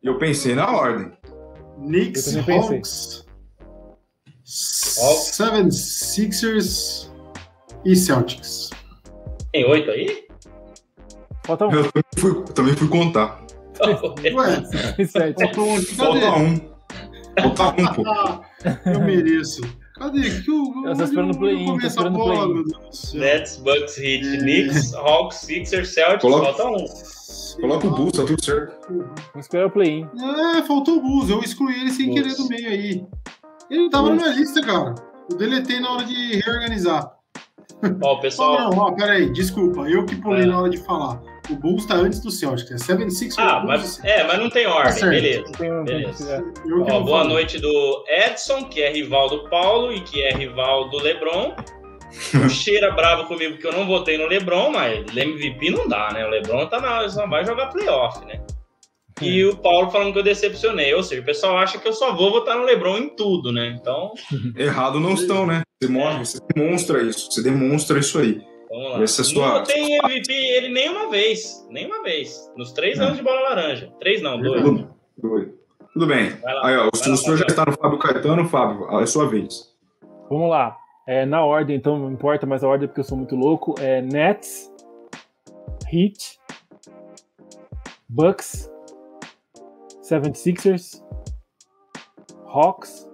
[0.00, 1.12] Eu pensei na ordem.
[1.86, 3.24] Knicks,
[4.98, 7.10] Hawks, Seven Sixers
[7.84, 8.70] e Celtics.
[9.52, 10.24] Tem oito aí?
[11.44, 11.72] Falta um.
[11.72, 13.42] Eu também fui, também fui contar.
[13.84, 13.96] Ué,
[15.34, 15.82] faltou um?
[15.82, 16.60] Falta um.
[17.54, 18.02] Falta um, pô.
[18.90, 19.60] Eu mereço.
[19.96, 20.22] Cadê?
[20.42, 23.18] Que eu, Eu tô esperando o play-in, tô esperando o bola, play-in.
[23.18, 24.36] Nets, Bucks, Heat, É.
[24.38, 26.86] Knicks, Hawks, Sixers, Celtics, Coloca- falta um.
[27.60, 28.86] Coloca o Bulls, tá tudo certo.
[28.88, 29.14] Vamos
[29.46, 30.08] esperar o play-in.
[30.56, 31.28] É, faltou o Bulls.
[31.30, 32.22] Eu excluí ele sem Bulls.
[32.22, 33.06] querer do meio aí.
[33.70, 34.94] Ele tava na minha lista, cara.
[35.30, 37.12] Eu deletei na hora de reorganizar.
[38.00, 38.70] Ó, o Só pessoal.
[38.70, 39.88] não, ó, peraí, desculpa.
[39.88, 40.46] Eu que pulei É.
[40.46, 41.20] na hora de falar.
[41.50, 42.70] O Bulls tá antes do Celtics.
[42.70, 45.10] É 76 Ah, Bulls, mas, é, mas não tem ordem, certo.
[45.10, 45.42] beleza.
[45.46, 46.44] Não tem Beleza.
[46.90, 50.98] Ó, boa noite do Edson, que é rival do Paulo e que é rival do
[50.98, 51.56] Lebron.
[52.44, 56.26] O Cheira bravo comigo que eu não votei no Lebron, mas MVP não dá, né?
[56.26, 58.40] O Lebron tá na, só vai jogar playoff, né?
[59.20, 60.92] E o Paulo falando que eu decepcionei.
[60.94, 63.76] Ou seja, o pessoal acha que eu só vou votar no Lebron em tudo, né?
[63.80, 64.12] Então,
[64.56, 65.62] Errado não estão, né?
[65.80, 67.30] Você, mostra, você demonstra isso.
[67.30, 68.40] Você demonstra isso aí.
[68.70, 69.02] vamos lá.
[69.02, 71.66] Essa é sua- Não tem MVP ele nenhuma vez.
[71.70, 72.50] Nenhuma vez.
[72.56, 73.06] Nos três Não.
[73.06, 73.92] anos de bola laranja.
[74.00, 74.62] Três não, dois.
[74.62, 74.88] Tudo,
[75.20, 75.54] tudo-
[75.92, 76.30] tudo bem.
[76.42, 76.66] Lá.
[76.66, 78.48] Aí, ó, o, lá, o senhor já está no Fábio Caetano.
[78.48, 79.70] Fábio, é sua vez.
[80.30, 80.76] Vamos lá.
[81.06, 83.74] É, na ordem, então não importa mais a ordem porque eu sou muito louco.
[83.80, 84.70] É Nets,
[85.92, 86.40] Heat,
[88.08, 88.70] Bucks,
[90.02, 91.02] 76ers,
[92.46, 93.10] Hawks,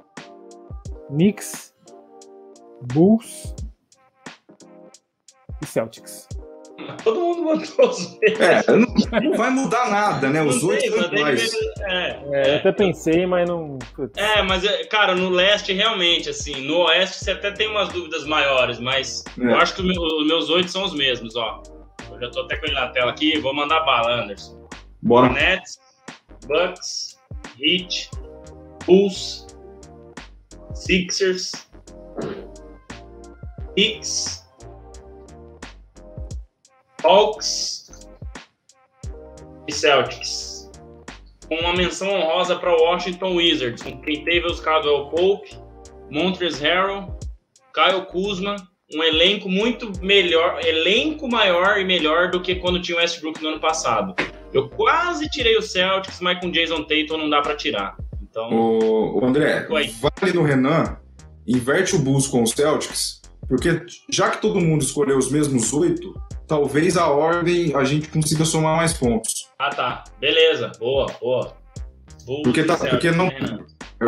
[1.08, 1.74] Knicks,
[2.92, 3.54] Bulls
[5.62, 6.28] e Celtics.
[7.04, 8.40] Todo mundo votou os mesmos.
[8.40, 10.42] É, não, não vai mudar nada, né?
[10.42, 11.52] Os oito são iguais.
[11.80, 13.78] É, É, eu até pensei, mas não.
[13.94, 14.12] putz.
[14.16, 18.24] É, mas, é, cara, no leste, realmente, assim, no oeste você até tem umas dúvidas
[18.26, 19.44] maiores, mas É.
[19.44, 21.62] eu acho que meu- os meus oito são os mesmos, ó.
[22.12, 24.68] Eu já tô até com ele na tela aqui, vou mandar bala, Anderson.
[25.02, 25.28] Bora.
[25.32, 25.78] Nets,
[26.46, 27.18] Bucks,
[27.60, 28.10] Heat,
[28.86, 29.46] Bulls,
[30.74, 31.52] Sixers,
[33.76, 34.44] Knicks,
[37.04, 38.08] Hawks
[39.66, 40.70] e Celtics.
[41.48, 45.56] Com uma menção honrosa para o Washington Wizards, com quem teve os Caldwell Pope,
[46.10, 47.18] Montrezl Harrell,
[47.72, 48.56] Kyle Kuzma,
[48.94, 53.50] um elenco muito melhor, elenco maior e melhor do que quando tinha o Westbrook no
[53.50, 54.14] ano passado.
[54.52, 57.96] Eu quase tirei o Celtics, mas com Jason Tatum não dá pra tirar.
[58.22, 60.98] Então, O, o André, vale no Renan,
[61.46, 66.14] inverte o Bulls com os Celtics, porque já que todo mundo escolheu os mesmos oito,
[66.48, 69.48] talvez a ordem a gente consiga somar mais pontos.
[69.58, 71.52] ah tá, beleza, boa, boa.
[72.26, 73.58] Bulls Porque tá- porque não- né?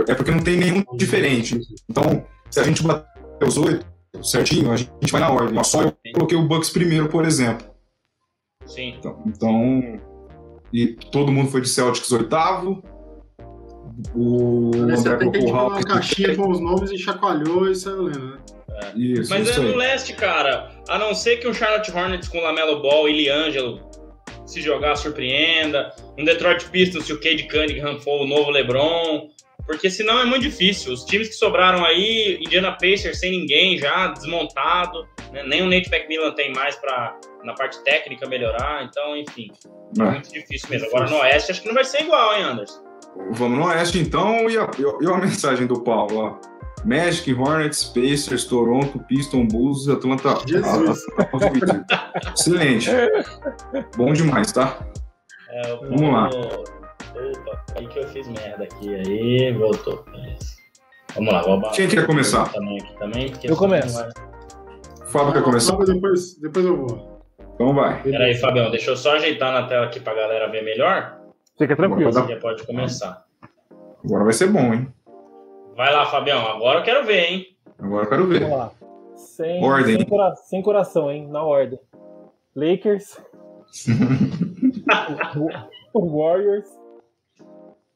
[0.08, 1.58] É porque não tem nenhum diferente.
[1.88, 3.84] Então, se a gente bater os oito
[4.22, 5.62] certinho, a gente vai na ordem.
[5.64, 7.66] Só eu coloquei o Bucks primeiro, por exemplo.
[8.66, 8.94] Sim.
[8.98, 10.00] Então, então-
[10.72, 12.82] e todo mundo foi de Celtics oitavo.
[14.14, 15.84] O André colocou o pegou uma Hawks.
[15.84, 18.38] caixinha com os nomes e chacoalhou e saiu lendo, né?
[18.96, 19.76] Isso, Mas é isso no aí.
[19.76, 20.70] leste, cara.
[20.88, 23.80] A não ser que um Charlotte Hornets com Lamelo Ball e Liangelo
[24.46, 25.92] se jogar surpreenda.
[26.18, 29.28] Um Detroit Pistons se o Cade Cunningham for o novo LeBron.
[29.66, 30.92] Porque senão é muito difícil.
[30.92, 35.06] Os times que sobraram aí, Indiana Pacers sem ninguém já, desmontado.
[35.32, 35.44] né?
[35.46, 38.84] Nem o Nate McMillan tem mais pra, na parte técnica melhorar.
[38.84, 39.48] Então, enfim,
[39.98, 40.10] é É.
[40.10, 40.88] muito difícil mesmo.
[40.88, 42.82] Agora no Oeste acho que não vai ser igual, hein, Anderson?
[43.32, 44.68] Vamos no Oeste então, e a,
[45.00, 46.40] e a mensagem do Paulo, ó.
[46.84, 50.38] Magic, Hornets, Pacers, Toronto, Piston, Bulls, Atlanta.
[50.46, 51.00] Jesus.
[51.18, 51.84] Atlanta.
[52.34, 52.88] Excelente.
[53.96, 54.78] Bom demais, tá?
[55.50, 56.28] É, Vamos lá.
[56.28, 58.94] Opa, aí que eu fiz merda aqui.
[58.94, 60.04] Aí, voltou.
[61.14, 61.74] Vamos lá, vou abaixar.
[61.76, 62.50] Quem quer começar?
[62.52, 63.98] Também aqui também, Eu começo.
[63.98, 64.08] vai-
[65.02, 65.72] O Fábio quer começar?
[65.72, 67.20] Fábio, Depois, depois eu vou.
[67.54, 68.00] Então vai.
[68.02, 71.18] Pera aí, Fabião, deixa eu só ajeitar na tela aqui pra galera ver melhor.
[71.58, 72.12] Fica tranquilo.
[72.12, 73.24] Você já pode começar.
[74.04, 74.88] Agora vai ser bom, hein?
[75.76, 77.46] Vai lá, Fabião, agora eu quero ver, hein?
[77.78, 78.40] Agora eu quero ver.
[78.40, 78.72] Vamos lá.
[79.16, 79.96] Sem, Ordem.
[79.96, 81.26] Sem, cora- sem coração, hein?
[81.28, 81.78] Na ordem.
[82.54, 83.18] Lakers.
[85.94, 86.68] Warriors.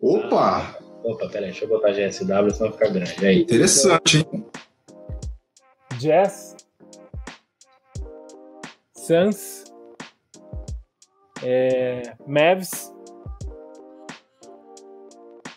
[0.00, 0.76] Opa!
[1.02, 3.26] Opa, pera aí, deixa eu botar GSW, senão fica grande.
[3.26, 3.42] Aí.
[3.42, 4.46] Interessante, hein?
[5.98, 6.56] Jazz.
[8.94, 9.64] Suns.
[11.42, 12.93] É, Mavs.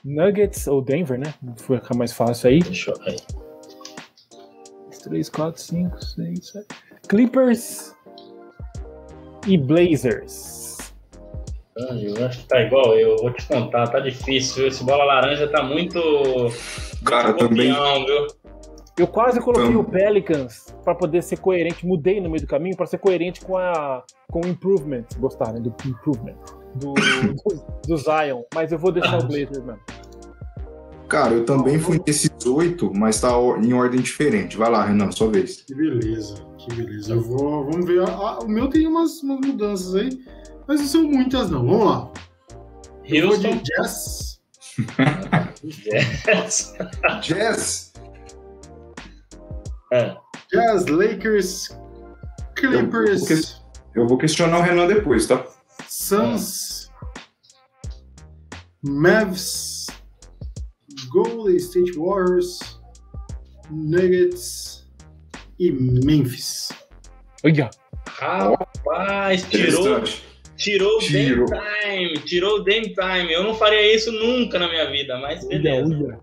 [0.07, 1.33] Nuggets ou Denver, né?
[1.57, 2.59] Foi ficar mais fácil aí.
[2.59, 2.97] Deixa eu.
[3.05, 3.17] Aí.
[5.03, 6.65] 3, 4, 5, 6, 7.
[7.07, 7.95] Clippers
[9.47, 10.77] e Blazers.
[11.77, 14.55] Ah, Eu acho que tá igual eu, vou te contar, tá difícil.
[14.55, 14.67] viu?
[14.67, 15.99] Esse bola laranja tá muito.
[17.05, 17.73] Cara, também.
[17.73, 18.27] copião, viu?
[18.97, 22.75] Eu quase coloquei Então- o Pelicans para poder ser coerente, mudei no meio do caminho
[22.75, 26.35] para ser coerente com a com o improvement, gostar, né, do improvement
[26.75, 26.93] do,
[27.45, 29.79] do, do Zion, mas eu vou deixar o Blazers mesmo.
[31.07, 33.29] Cara, eu também fui nesses oito, mas tá
[33.61, 34.57] em ordem diferente.
[34.57, 35.61] Vai lá, Renan, sua vez.
[35.61, 37.13] Que beleza, que beleza.
[37.13, 38.01] Eu vou, vamos ver.
[38.01, 40.09] Ah, o meu tem umas, umas mudanças aí,
[40.67, 41.65] mas não são muitas não.
[41.65, 42.11] Vamos lá.
[43.05, 43.57] Eu vou Houston.
[43.57, 44.41] de Jazz.
[45.63, 46.75] Jazz.
[47.23, 47.93] Jazz.
[49.93, 50.17] É.
[50.51, 51.77] Jazz, Lakers,
[52.55, 53.61] Clippers,
[53.95, 55.45] Eu vou questionar o Renan depois, tá?
[55.87, 56.91] Suns,
[58.83, 59.76] Mavs,
[61.09, 62.59] Golden State Warriors,
[63.71, 64.87] Nuggets
[65.59, 66.69] e Memphis.
[67.43, 67.69] Olha,
[68.07, 70.03] Rapaz, tirou,
[70.55, 70.99] tirou o.
[71.11, 72.13] Dame Time.
[72.25, 73.31] Tirou o Dame Time.
[73.31, 75.95] Eu não faria isso nunca na minha vida, mas olha, beleza.
[75.95, 76.19] olha.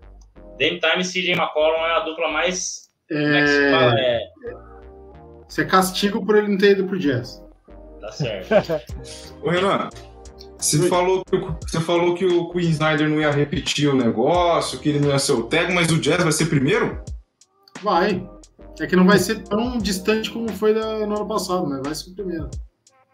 [0.59, 2.89] Dame Time e CJ McCollum é a dupla mais.
[3.07, 3.99] Como é que se fala?
[3.99, 4.27] É, É,
[5.47, 7.41] você é castigo por ele não ter ido pro Jazz.
[8.01, 8.49] tá certo.
[9.43, 9.89] Ô, Renan,
[10.57, 14.79] você falou, que, o- você falou que o Queen Snyder não ia repetir o negócio,
[14.79, 17.01] que ele não ia ser o tag, mas o Jazz vai ser primeiro?
[17.81, 18.27] Vai.
[18.79, 21.95] É que não vai ser tão distante como foi da- no ano passado, mas vai
[21.95, 22.49] ser o primeiro.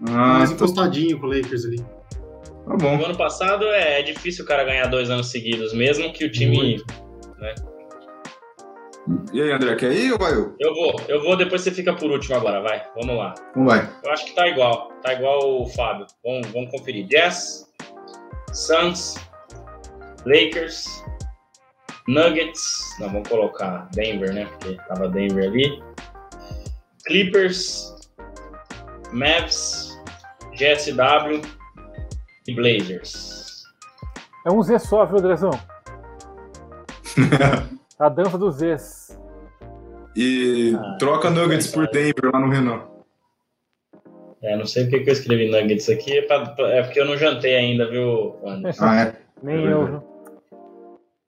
[0.07, 1.77] Ah, Mais tá, encostadinho com o Lakers ali.
[1.77, 2.97] tá bom.
[2.97, 6.31] No ano passado é, é difícil o cara ganhar dois anos seguidos, mesmo que o
[6.31, 6.55] time.
[6.57, 6.85] Muito.
[9.34, 10.56] E aí, André, quer ir ou vai eu?
[10.60, 12.84] Eu vou, eu vou, depois você fica por último agora, vai.
[12.95, 13.34] Vamos lá.
[13.56, 13.89] Vamos lá.
[14.04, 14.91] Eu acho que tá igual.
[15.02, 16.06] Tá igual o Fábio.
[16.24, 17.08] Vamos, vamos conferir.
[17.08, 17.68] Jazz,
[18.54, 19.16] Suns,
[20.26, 21.04] Lakers,
[22.08, 22.95] Nuggets.
[22.99, 24.45] Não, vamos colocar Denver, né?
[24.45, 25.82] Porque tava Denver ali.
[27.06, 27.95] Clippers,
[29.12, 29.99] Mavs,
[30.54, 31.41] GSW
[32.47, 33.64] e Blazers.
[34.45, 35.52] É um Z só, viu, Drezão?
[38.02, 39.18] A dança dos Zs.
[40.16, 42.82] E Ah, troca Nuggets por Denver lá no Renan.
[44.43, 46.18] É, não sei porque que eu escrevi Nuggets aqui.
[46.18, 48.84] É, pra- é porque eu não jantei ainda, viu, Anderson?
[48.84, 49.16] Ah, é?
[49.43, 49.99] Nem eu, viu?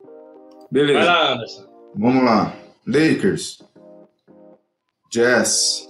[0.02, 1.06] Vai Beleza.
[1.06, 1.70] lá, Anderson.
[1.96, 2.54] Vamos lá.
[2.88, 3.62] Lakers.
[5.12, 5.90] Jazz.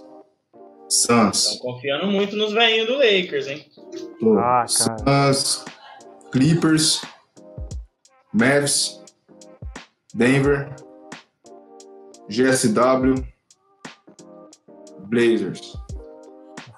[0.89, 1.57] Estão Suns.
[1.59, 3.65] confiando muito nos velhinhos do Lakers, hein?
[4.19, 4.37] Tô.
[4.37, 5.65] Ah, Suns.
[6.31, 7.01] Clippers.
[8.33, 9.02] Mavs.
[10.13, 10.69] Denver.
[12.29, 13.15] GSW.
[15.07, 15.77] Blazers.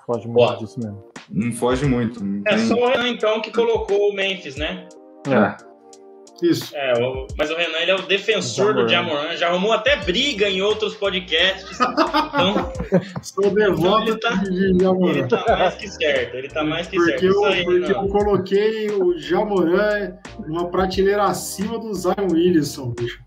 [0.05, 0.57] Foge muito Boa.
[0.57, 1.03] disso mesmo.
[1.29, 2.23] Não foge muito.
[2.23, 4.87] não É tem- só o Renan, então, que colocou o Memphis, né?
[5.27, 5.55] É.
[6.43, 6.75] Isso.
[6.75, 9.17] É, o- mas o Renan ele é o defensor do Jamoran.
[9.19, 11.79] Jamoran, já arrumou até briga em outros podcasts.
[11.79, 12.71] Então,
[13.23, 15.27] Sou devoto Ele tá- de ele Jamoran.
[15.29, 16.35] tá mais que certo.
[16.35, 17.11] Ele tá mais que certo.
[17.13, 18.01] Porque, eu, Isso aí, porque Renan.
[18.03, 23.23] eu coloquei o Jamoran numa prateleira acima do Zion Williamson, bicho.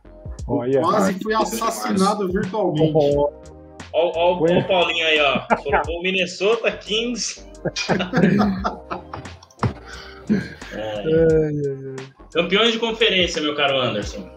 [0.47, 0.81] Olha.
[0.81, 2.95] Quase cara, fui que assassinado virtualmente.
[2.95, 4.59] Ué.
[4.59, 5.57] o Paulinho aí, ó.
[5.57, 7.47] Colocou o Minnesota Kings.
[10.71, 11.51] É,
[12.35, 14.29] campeões de conferência, meu caro Anderson.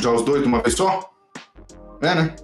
[0.00, 1.10] Já os dois de uma vez só?
[2.02, 2.36] É, né?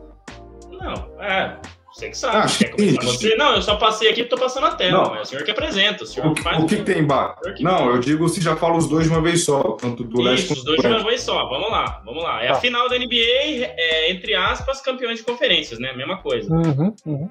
[0.70, 1.58] Não, é.
[1.96, 2.36] Você que sabe.
[2.36, 3.06] Ah, Quer começar sim.
[3.06, 3.36] você?
[3.36, 5.10] Não, eu só passei aqui e tô passando a tela, Não.
[5.12, 6.04] mas é o senhor que apresenta.
[6.04, 7.06] O senhor O, que- faz o que, que tem
[7.56, 10.20] que- Não, eu digo se já fala os dois de uma vez só, tanto do
[10.20, 11.48] leste Isso, os quanto dois do de uma vez só.
[11.48, 12.44] Vamos lá, vamos lá.
[12.44, 12.52] É Tá.
[12.52, 13.16] a final da NBA,
[13.78, 15.94] é, entre aspas, campeões de conferências, né?
[15.94, 16.52] Mesma coisa.
[16.52, 17.30] Uhum, uhum.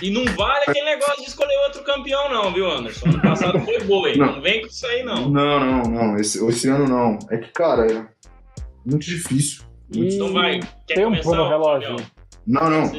[0.00, 3.08] E não vale aquele negócio de escolher outro campeão, não, viu, Anderson?
[3.08, 4.16] Ano passado foi boi.
[4.16, 4.40] Não, Não.
[4.40, 5.28] vem com isso aí, não.
[5.28, 6.16] Não, não, não.
[6.16, 7.18] Esse, esse ano não.
[7.28, 8.06] É que, cara, é
[8.86, 9.64] muito difícil.
[9.92, 10.60] E Então vai.
[10.86, 11.36] Quer tempo começar?
[11.36, 11.96] no relógio.
[12.50, 12.92] Não, não.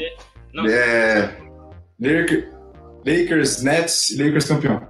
[0.53, 0.65] Não.
[0.67, 1.37] É.
[3.05, 4.81] Lakers, Nets e Lakers campeão.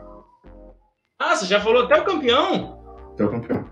[1.20, 2.80] Ah, você já falou até o campeão?
[3.14, 3.66] Até o campeão.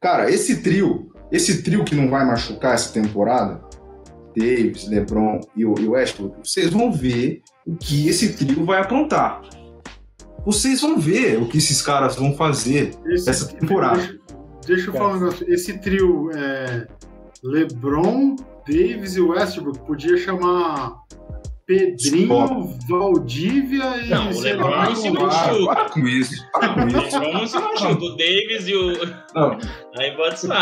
[0.00, 3.62] Cara, esse trio, esse trio que não vai machucar essa temporada,
[4.36, 8.80] Davis, LeBron e o, e o Westbrook, vocês vão ver o que esse trio vai
[8.80, 9.40] aprontar.
[10.44, 12.92] Vocês vão ver o que esses caras vão fazer.
[13.06, 13.98] Esse- Essa temporada.
[13.98, 14.18] Deixa,
[14.66, 15.52] deixa eu falar um negócio.
[15.52, 16.86] Esse trio é,
[17.42, 18.36] LeBron,
[18.68, 21.02] Davis e Westbrook podia chamar
[21.66, 25.72] Pedrinho, Valdívia e Não, o LeBron lá, não se machuca.
[25.72, 26.50] Ah, para com isso.
[26.52, 27.18] Para com O isso.
[27.18, 28.04] LeBron não se machuca.
[28.04, 28.92] O Davis e o.
[29.34, 29.58] Não,
[29.98, 30.52] Aí pode ser.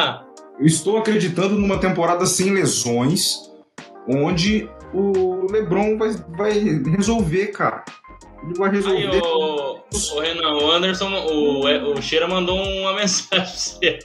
[0.59, 3.51] Eu estou acreditando numa temporada sem lesões,
[4.09, 6.53] onde o LeBron vai, vai
[6.97, 7.85] resolver, cara.
[8.45, 9.21] Ele vai Aí, resolver.
[9.23, 9.81] o,
[10.17, 13.99] o Renan, o Anderson, o, o Cheira mandou uma mensagem pra você.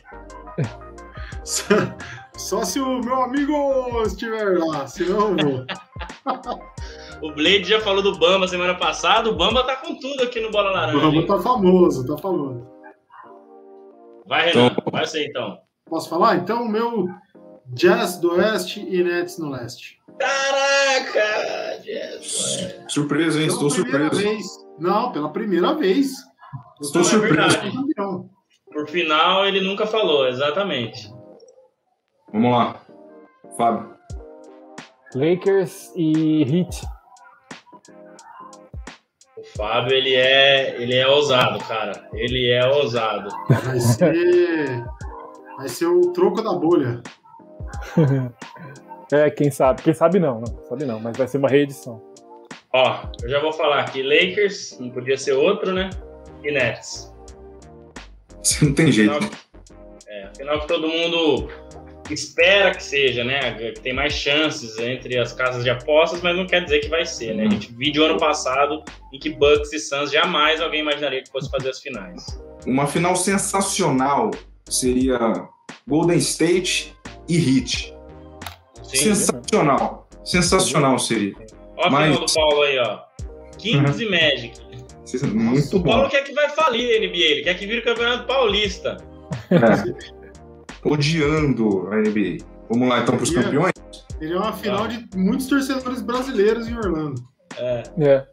[2.38, 5.66] Só se o meu amigo estiver lá, senão eu vou.
[7.22, 9.30] O Blade já falou do Bamba semana passada.
[9.30, 11.00] O Bamba tá com tudo aqui no Bola O Laranja.
[11.00, 11.26] Rambo hein?
[11.26, 12.68] tá famoso, tá famoso.
[14.28, 14.76] Vai, Renan.
[14.92, 15.58] Vai você então.
[15.86, 16.36] Posso falar?
[16.36, 17.08] Então, o meu
[17.68, 19.98] Jazz do Oeste e Nets no Leste.
[20.20, 21.82] Caraca!
[21.84, 22.76] Jesus.
[22.90, 23.48] Surpresa, hein?
[23.48, 24.22] Estou Pela surpreso.
[24.22, 24.46] vez.
[24.78, 26.10] Não, pela primeira vez.
[26.82, 27.58] Estou surpreso.
[28.74, 31.10] Por final, ele nunca falou, exatamente.
[32.36, 32.82] Vamos lá.
[33.56, 33.96] Fábio.
[35.16, 36.86] Lakers e Heat.
[39.38, 42.10] O Fábio, ele é, ele é ousado, cara.
[42.12, 43.30] Ele é ousado.
[43.48, 44.84] Vai ser.
[45.58, 47.02] Vai ser o troco da bolha.
[49.14, 49.82] é, quem sabe.
[49.82, 52.04] Quem sabe não, não sabe não, mas vai ser uma reedição.
[52.74, 54.04] Ó, eu já vou falar aqui.
[54.04, 55.90] Lakers, não podia ser outro, né?
[56.44, 57.16] E Nets.
[58.62, 59.14] Não tem jeito.
[59.14, 59.40] Afinal,
[60.10, 61.50] é, afinal que todo mundo
[62.14, 63.72] espera que seja, né?
[63.82, 67.36] Tem mais chances entre as casas de apostas, mas não quer dizer que vai ser,
[67.36, 67.45] né?
[67.45, 71.49] A gente viu ano passado em que Bucks e Suns jamais alguém imaginaria que fosse
[71.49, 72.24] fazer as finais.
[72.66, 74.32] Uma final sensacional
[74.70, 75.18] seria
[75.88, 76.95] Golden State
[77.28, 77.93] e Heat.
[78.84, 80.08] Sim, sensacional.
[80.24, 81.34] Sensacional seria.
[81.78, 82.01] Olha mas...
[82.01, 82.99] a final do Paulo aí, ó.
[83.58, 84.10] Kings uhum.
[84.10, 84.66] e Magic.
[85.34, 88.26] Muito o Paulo quer que vai falir a NBA, ele quer que vire o Campeonato
[88.26, 88.97] Paulista.
[89.49, 90.14] É.
[90.86, 92.46] odiando a NBA.
[92.70, 93.74] Vamos lá então para os campeões?
[94.22, 97.22] Ele é uma final de muitos torcedores brasileiros em Orlando.
[97.58, 97.84] É.
[98.00, 98.28] é.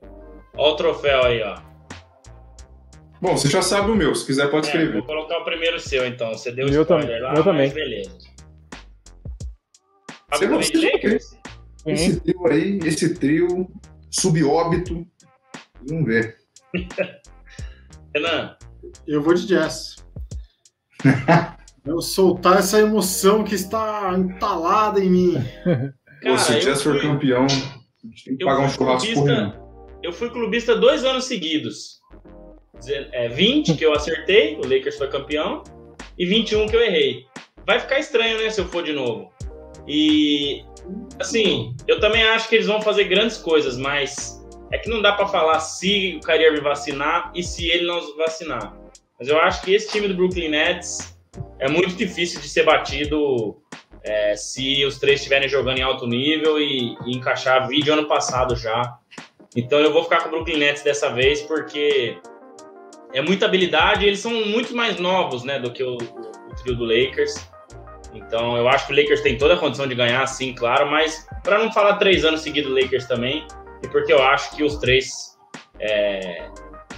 [0.54, 1.58] Olha o troféu aí, ó.
[3.20, 4.94] Bom, você já sabe o meu, se quiser pode é, escrever.
[4.94, 6.30] Vou colocar o primeiro seu então.
[6.32, 7.20] Você deu o spoiler também.
[7.20, 7.70] lá, eu também.
[7.70, 8.18] beleza.
[10.32, 11.18] Você você
[11.86, 13.70] esse trio aí, esse trio
[14.10, 15.06] subóbito.
[15.88, 16.36] Vamos ver.
[18.14, 18.56] Renan.
[19.06, 19.96] Eu vou de jazz.
[21.84, 25.34] Eu soltar essa emoção que está entalada em mim.
[26.22, 29.52] Cara, se o Jazz for campeão, a gente tem que pagar um churrasco por mim.
[30.02, 32.00] Eu fui clubista dois anos seguidos.
[33.12, 35.62] É, 20 que eu acertei, o Lakers foi campeão,
[36.18, 37.26] e 21 que eu errei.
[37.66, 39.32] Vai ficar estranho, né, se eu for de novo.
[39.86, 40.64] E,
[41.20, 44.40] assim, eu também acho que eles vão fazer grandes coisas, mas
[44.72, 48.76] é que não dá para falar se o Kyrie vacinar e se ele não vacinar.
[49.18, 51.11] Mas eu acho que esse time do Brooklyn Nets
[51.58, 53.56] é muito difícil de ser batido
[54.02, 58.56] é, se os três estiverem jogando em alto nível e, e, encaixar vídeo ano passado
[58.56, 58.98] já.
[59.56, 62.18] Então eu vou ficar com o Brooklyn Nets dessa vez porque
[63.12, 66.84] é muita habilidade eles são muito mais novos né, do que o, o, trio do
[66.84, 67.34] Lakers.
[68.14, 71.26] Então eu acho que o Lakers tem toda a condição de ganhar, sim, claro, mas
[71.42, 73.46] para não falar três anos seguidos Lakers também,
[73.82, 75.38] e porque eu acho que os três
[75.78, 76.48] é,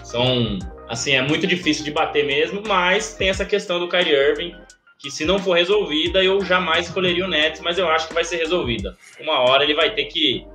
[0.02, 0.58] são
[0.88, 4.54] Assim, é muito difícil de bater mesmo, mas tem essa questão do Kyrie Irving,
[4.98, 8.24] que se não for resolvida, eu jamais escolheria o Nets, mas eu acho que vai
[8.24, 8.96] ser resolvida.
[9.20, 10.46] Uma hora ele vai ter que,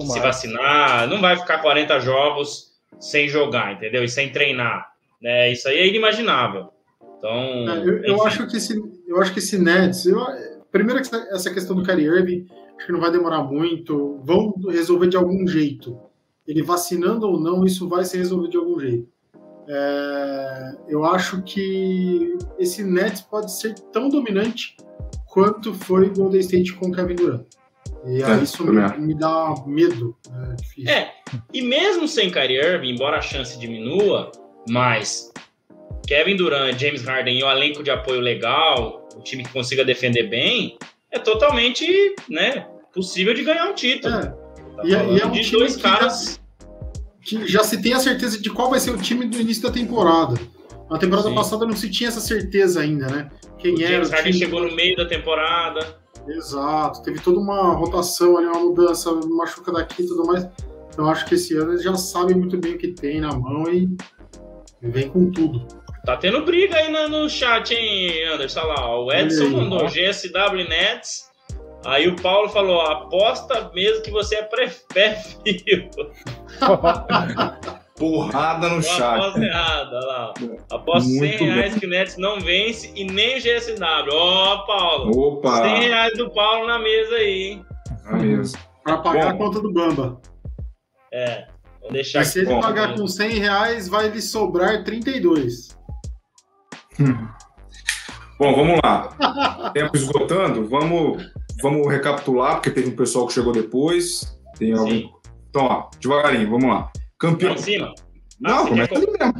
[0.00, 4.04] se vacinar, não vai ficar 40 jogos sem jogar, entendeu?
[4.04, 4.92] E sem treinar.
[5.20, 5.52] Né?
[5.52, 6.68] Isso aí é inimaginável.
[7.18, 10.20] Então, é, eu, eu, acho que esse, eu acho que esse Nets, eu,
[10.70, 15.16] primeiro essa questão do Kyrie Irving, acho que não vai demorar muito, vão resolver de
[15.16, 15.98] algum jeito.
[16.46, 19.15] Ele vacinando ou não, isso vai ser resolvido de algum jeito.
[19.68, 24.76] É, eu acho que esse Nets pode ser tão dominante
[25.26, 27.46] quanto foi o Golden State com o Kevin Durant.
[28.04, 30.16] E é, isso me, me, dá medo.
[30.86, 31.12] É, é,
[31.52, 34.30] e mesmo sem Kyrie Irving, embora a chance diminua,
[34.68, 35.32] mas
[36.06, 40.28] Kevin Durant, James Harden e o elenco de apoio legal, o time que consiga defender
[40.28, 40.78] bem,
[41.10, 44.14] é totalmente né, possível de ganhar um título.
[44.14, 44.22] É.
[44.22, 46.40] Tá e, é, e é um de time dois caras
[47.26, 49.70] que já se tem a certeza de qual vai ser o time do início da
[49.70, 50.34] temporada.
[50.88, 51.34] Na temporada Sim.
[51.34, 53.30] passada não se tinha essa certeza ainda, né?
[53.58, 54.06] Quem o era.
[54.06, 55.98] O Harden chegou no meio da temporada.
[56.28, 60.48] Exato, teve toda uma rotação ali, uma mudança, machuca daqui e tudo mais.
[60.92, 63.64] Então acho que esse ano eles já sabem muito bem o que tem na mão
[63.68, 63.88] e
[64.80, 65.66] vem com tudo.
[66.04, 68.60] Tá tendo briga aí no, chat, hein, Anderson?
[68.60, 69.88] Olha lá, o Edson mandou ó.
[69.88, 71.26] GSW Nets
[71.86, 74.42] Aí o Paulo falou: aposta mesmo que você é
[74.92, 75.90] pré-fio.
[77.96, 79.18] Porrada no chat.
[79.18, 80.34] Aposta errada, lá.
[80.70, 84.10] Aposta 100 reais que o Nets não vence e nem o GSW.
[84.12, 85.18] Ó, oh, Paulo.
[85.18, 85.62] Opa!
[85.62, 87.62] 100 reais do Paulo na mesa aí.
[88.04, 88.58] Na mesa.
[88.84, 89.34] Pra pagar Bom.
[89.34, 90.20] a conta do Bamba.
[91.12, 91.46] É.
[91.80, 95.78] Vou deixar se ele pagar com 100 reais, vai lhe sobrar 32.
[97.00, 97.28] Hum.
[98.38, 99.70] Bom, vamos lá.
[99.72, 101.24] Tempo esgotando, vamos
[101.62, 104.38] vamos recapitular, porque teve um pessoal que chegou depois.
[104.58, 105.08] Tem algum...
[105.56, 106.92] Então, ó, devagarinho, vamos lá.
[107.18, 107.52] Campeão.
[107.52, 107.94] Lá em cima?
[108.38, 109.34] Não, ah, começa ali mesmo.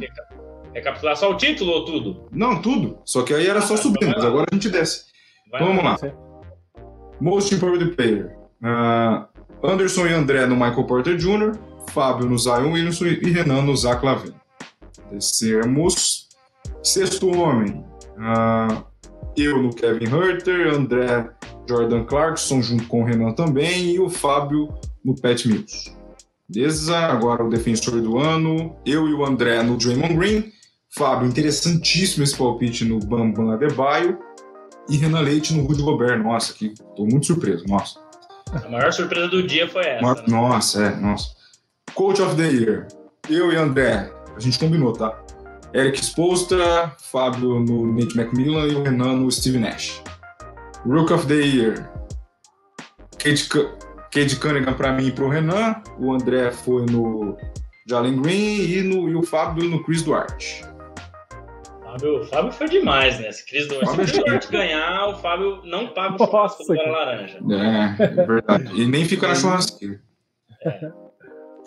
[0.73, 2.27] Recapitular só o título ou tudo?
[2.31, 2.97] Não, tudo.
[3.05, 5.05] Só que aí era ah, só tá, subindo, mas agora a gente desce.
[5.51, 6.13] Vai então, vamos lá.
[7.21, 8.35] Most Improved Player.
[8.63, 9.27] Uh,
[9.63, 11.51] Anderson e André no Michael Porter Jr.,
[11.91, 14.33] Fábio no Zion Williamson e Renan no Zach Lavin.
[15.11, 16.29] Descemos.
[16.81, 17.85] Sexto homem.
[18.17, 18.83] Uh,
[19.37, 21.29] eu no Kevin Herter, André
[21.69, 24.73] Jordan Clarkson junto com o Renan também e o Fábio
[25.05, 25.96] no Pat Mills.
[26.49, 26.97] Beleza?
[26.97, 30.51] Agora o defensor do ano, eu e o André no Draymond Green.
[30.89, 34.17] Fábio, interessantíssimo esse palpite no Bambam Adebayo.
[34.89, 36.23] E Renan Leite no Rudy Gobert.
[36.23, 37.99] Nossa, que tô muito surpreso, nossa.
[38.53, 40.13] A maior surpresa do dia foi essa.
[40.13, 40.23] Né?
[40.29, 41.35] Nossa, é, nossa.
[41.93, 42.87] Coach of the Year.
[43.29, 45.21] eu e André, a gente combinou, tá?
[45.73, 50.01] Eric Sposta, Fábio no Nate McMillan e o Renan no Steve Nash.
[50.85, 51.89] Rook of the Year,
[53.19, 53.49] Cade,
[54.11, 57.37] Cade Cunningham para mim e pro Renan, o André foi no
[57.87, 60.65] Jalen Green e, no, e o Fábio no Chris Duarte.
[61.83, 63.31] Fábio, Fábio foi demais, né?
[63.31, 67.39] Se Chris Duarte, se Chris Duarte ganhar, o Fábio não paga o churrasco do laranja.
[67.49, 68.81] É, é verdade.
[68.81, 70.01] E nem fica na churrasqueira.
[70.63, 70.91] É.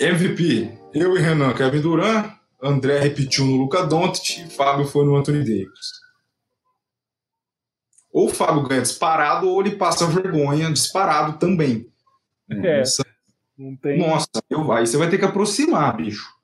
[0.01, 2.32] MVP, eu e Renan, Kevin Durant,
[2.62, 6.01] André repetiu no Luca Doncic e Fábio foi no Anthony Davis.
[8.12, 11.89] Ou o Fábio ganha disparado ou ele passa vergonha disparado também.
[12.51, 13.05] É, Essa...
[13.57, 13.99] não tem...
[13.99, 16.41] Nossa, eu, aí você vai ter que aproximar, bicho.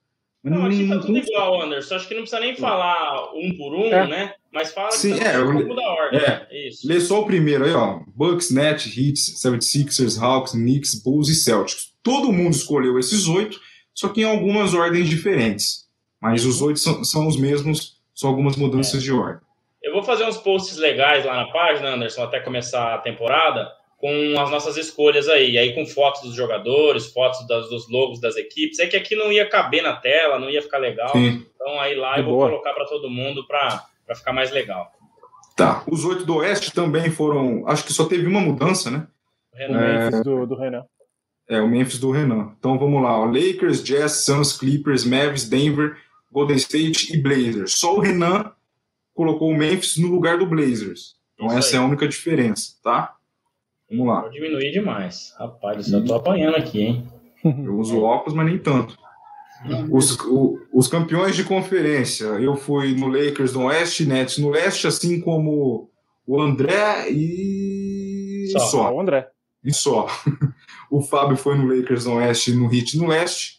[0.50, 1.96] Não, aqui tá tudo igual, Anderson.
[1.96, 4.06] Acho que não precisa nem falar um por um, é.
[4.06, 4.34] né?
[4.52, 6.20] Mas fala Sim, é, um da ordem.
[6.20, 6.68] É.
[6.68, 6.86] Isso.
[6.86, 8.00] Lê só o primeiro aí, ó.
[8.14, 11.92] Bucks, Nets, Heat, 76ers, Hawks, Knicks, Bulls e Celtics.
[12.00, 13.60] Todo mundo escolheu esses oito,
[13.92, 15.88] só que em algumas ordens diferentes.
[16.22, 19.04] Mas os oito são, são os mesmos, só algumas mudanças é.
[19.04, 19.40] de ordem.
[19.82, 24.38] Eu vou fazer uns posts legais lá na página, Anderson, até começar a temporada, com
[24.38, 28.78] as nossas escolhas aí, aí com fotos dos jogadores, fotos das, dos logos das equipes.
[28.78, 31.10] É que aqui não ia caber na tela, não ia ficar legal.
[31.10, 31.46] Sim.
[31.54, 32.50] Então aí lá eu vou boa.
[32.50, 34.90] colocar para todo mundo para ficar mais legal.
[35.56, 35.82] Tá.
[35.90, 37.66] Os oito do Oeste também foram.
[37.66, 39.06] Acho que só teve uma mudança, né?
[39.52, 39.80] O Renan.
[39.80, 39.98] É...
[40.04, 40.84] Memphis do, do Renan.
[41.48, 42.54] É, o Memphis do Renan.
[42.58, 43.24] Então vamos lá: ó.
[43.24, 45.96] Lakers, Jazz, Suns, Clippers, Mavis, Denver,
[46.30, 47.78] Golden State e Blazers.
[47.78, 48.52] Só o Renan
[49.14, 51.16] colocou o Memphis no lugar do Blazers.
[51.34, 51.76] Então Isso essa aí.
[51.76, 53.15] é a única diferença, tá?
[53.90, 54.20] Vamos lá.
[54.22, 55.34] Vou diminuir demais.
[55.38, 57.08] Rapaz, eu tô apanhando aqui, hein?
[57.44, 58.96] Eu uso óculos, mas nem tanto.
[59.90, 64.86] Os, o, os campeões de conferência, eu fui no Lakers no Oeste, Nets no Leste,
[64.86, 65.90] assim como
[66.26, 68.58] o André e só.
[68.58, 68.94] só.
[68.94, 69.28] O André.
[69.64, 70.06] E só.
[70.90, 73.56] O Fábio foi no Lakers no Oeste e no Heat no Leste,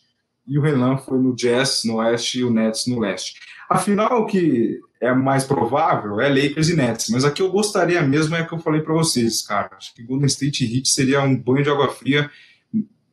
[0.47, 3.37] e o Renan foi no Jazz no Oeste e o Nets no Leste.
[3.69, 7.09] Afinal, o que é mais provável é Lakers e Nets.
[7.09, 9.69] Mas aqui eu gostaria mesmo é que eu falei para vocês, cara.
[9.77, 12.29] Acho que Golden State e Heat seria um banho de água fria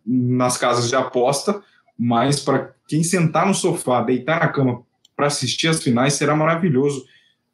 [0.07, 1.62] nas casas de aposta,
[1.99, 4.82] mas para quem sentar no sofá, deitar na cama
[5.16, 7.05] para assistir as finais, será maravilhoso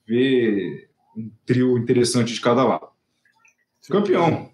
[0.06, 2.88] ver um trio interessante de cada lado.
[3.88, 4.50] Campeão.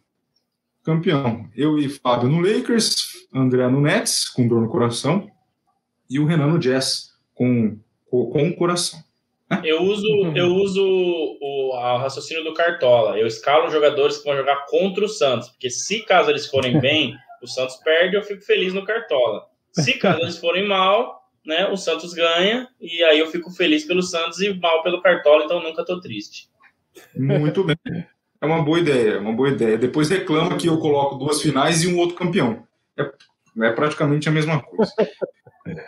[0.82, 1.48] Campeão.
[1.54, 5.30] Eu e Fábio no Lakers, André no Nets, com dor no coração,
[6.08, 9.02] e o Renan no Jazz, com, com, com o coração.
[9.62, 13.16] Eu uso, eu uso o, o, raciocínio do Cartola.
[13.16, 17.14] Eu escalo jogadores que vão jogar contra o Santos, porque se caso eles forem bem,
[17.42, 19.46] o Santos perde, eu fico feliz no Cartola.
[19.72, 24.02] Se caso eles forem mal, né, o Santos ganha e aí eu fico feliz pelo
[24.02, 26.48] Santos e mal pelo Cartola, então nunca tô triste.
[27.14, 27.76] Muito bem.
[28.40, 29.78] É uma boa ideia, é uma boa ideia.
[29.78, 32.66] Depois reclama que eu coloco duas finais e um outro campeão.
[32.98, 33.10] É,
[33.66, 34.92] é praticamente a mesma coisa.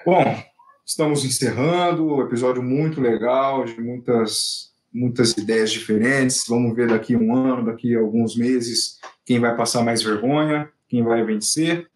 [0.04, 0.42] Bom,
[0.88, 6.44] Estamos encerrando, um episódio muito legal, de muitas, muitas ideias diferentes.
[6.48, 10.70] Vamos ver daqui a um ano, daqui a alguns meses, quem vai passar mais vergonha,
[10.88, 11.86] quem vai vencer.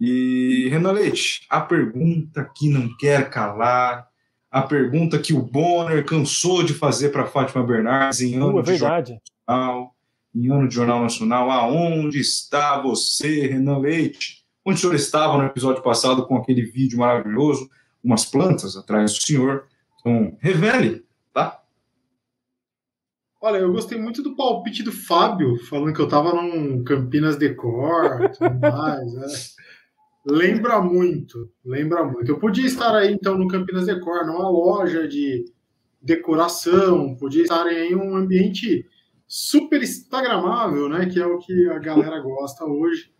[0.00, 4.06] E, Renan Leite, a pergunta que não quer calar,
[4.48, 8.70] a pergunta que o Bonner cansou de fazer para Fátima Bernardes em ano uh, de
[8.70, 9.20] verdade.
[9.48, 9.96] jornal,
[10.32, 14.44] em ano de jornal nacional, aonde está você, Renan Leite?
[14.64, 17.68] Onde o senhor estava no episódio passado com aquele vídeo maravilhoso?
[18.02, 19.66] Umas plantas atrás do senhor.
[20.00, 21.62] Então, revele, tá?
[23.40, 28.30] Olha, eu gostei muito do palpite do Fábio, falando que eu tava num Campinas Decor
[28.30, 29.14] tudo mais.
[29.14, 29.26] Né?
[30.24, 32.30] Lembra muito, lembra muito.
[32.30, 35.44] Eu podia estar aí, então, no Campinas Decor, numa loja de
[36.00, 38.86] decoração, podia estar em um ambiente
[39.26, 43.10] super instagramável, né, que é o que a galera gosta hoje.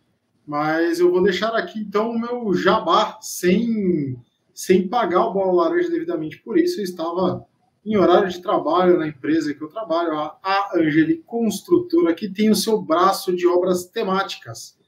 [0.46, 4.16] Mas eu vou deixar aqui, então, o meu jabá sem
[4.54, 6.38] sem pagar o bola laranja devidamente.
[6.42, 7.46] Por isso, eu estava
[7.84, 12.54] em horário de trabalho na empresa que eu trabalho, a Angeli Construtora, que tem o
[12.54, 14.78] seu braço de obras temáticas.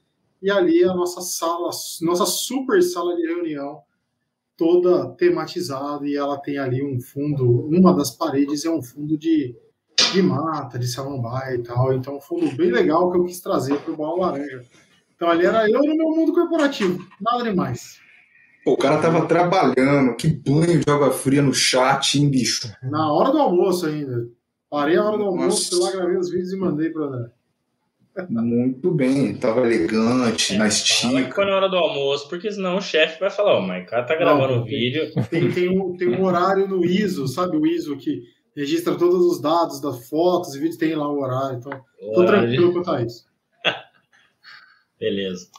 [0.41, 1.69] E ali a nossa sala,
[2.01, 3.81] nossa super sala de reunião,
[4.55, 9.55] toda tematizada, e ela tem ali um fundo, uma das paredes é um fundo de,
[10.13, 11.93] de mata, de samambaia e tal.
[11.93, 14.63] Então, um fundo bem legal que eu quis trazer para o Bola Laranja.
[15.15, 17.99] Então, ali era eu no meu mundo corporativo, nada demais.
[18.65, 22.67] Pô, o cara tava trabalhando, que banho de água fria no chat, hein, bicho?
[22.81, 24.27] Na hora do almoço ainda.
[24.67, 27.29] Parei a hora do almoço, fui lá, gravei os vídeos e mandei pro André.
[28.27, 31.35] Muito bem, tava elegante, é, na estica.
[31.35, 33.87] Foi na hora do almoço, porque senão o chefe vai falar, ó, oh, mas o
[33.87, 35.13] cara tá gravando o vídeo.
[35.29, 38.23] Tem, tem, um, tem um horário no ISO, sabe o ISO que
[38.55, 42.47] registra todos os dados das fotos e vídeos, tem lá o horário, então tô horário.
[42.47, 43.25] tranquilo quanto a isso.
[44.99, 45.49] Beleza.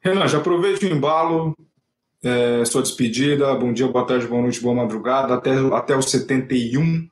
[0.00, 1.56] Renan, já aproveita o embalo,
[2.22, 3.54] é, sua despedida.
[3.54, 5.34] Bom dia, boa tarde, boa noite, boa madrugada.
[5.34, 7.08] Até, até os 71,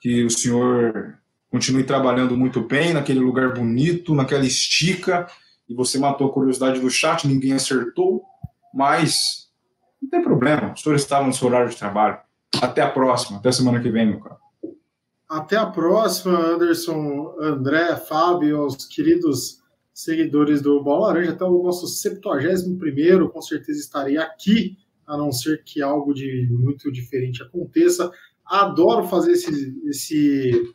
[0.00, 1.18] que o senhor
[1.50, 5.26] continue trabalhando muito bem naquele lugar bonito, naquela estica.
[5.68, 8.22] E você matou a curiosidade do chat, ninguém acertou,
[8.72, 9.48] mas
[10.00, 12.18] não tem problema, o senhor estava no seu horário de trabalho.
[12.62, 14.36] Até a próxima, até semana que vem, meu cara.
[15.28, 19.60] Até a próxima, Anderson, André, Fábio, os queridos
[19.98, 25.64] seguidores do Bola Laranja, até o nosso 71 com certeza estarei aqui, a não ser
[25.64, 28.08] que algo de muito diferente aconteça.
[28.46, 30.72] Adoro fazer esse, esse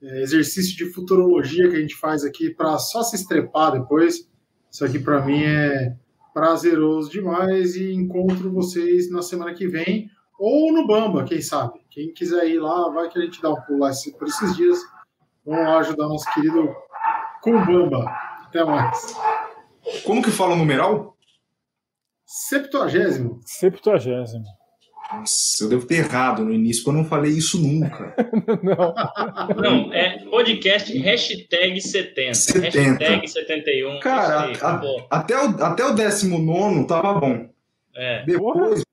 [0.00, 4.30] é, exercício de futurologia que a gente faz aqui para só se estrepar depois.
[4.70, 5.96] Isso aqui para mim é
[6.32, 11.80] prazeroso demais e encontro vocês na semana que vem ou no Bamba, quem sabe.
[11.90, 14.78] Quem quiser ir lá, vai que a gente dá um pulo lá por esses dias.
[15.44, 16.72] Vamos lá ajudar nosso querido
[17.42, 18.23] Kumbamba.
[18.54, 19.16] Até mais.
[20.04, 21.16] Como que fala o numeral?
[22.24, 23.40] Septuagésimo.
[23.44, 24.44] Septuagésimo.
[25.12, 28.14] Nossa, eu devo ter errado no início, porque eu não falei isso nunca.
[28.62, 28.94] não.
[29.60, 32.34] Não, é podcast hashtag 70.
[32.34, 33.04] 70.
[33.04, 33.98] Hashtag 71.
[33.98, 37.48] Cara, aí, a, até, o, até o 19 tava bom.
[37.96, 38.24] É.
[38.24, 38.83] Depois.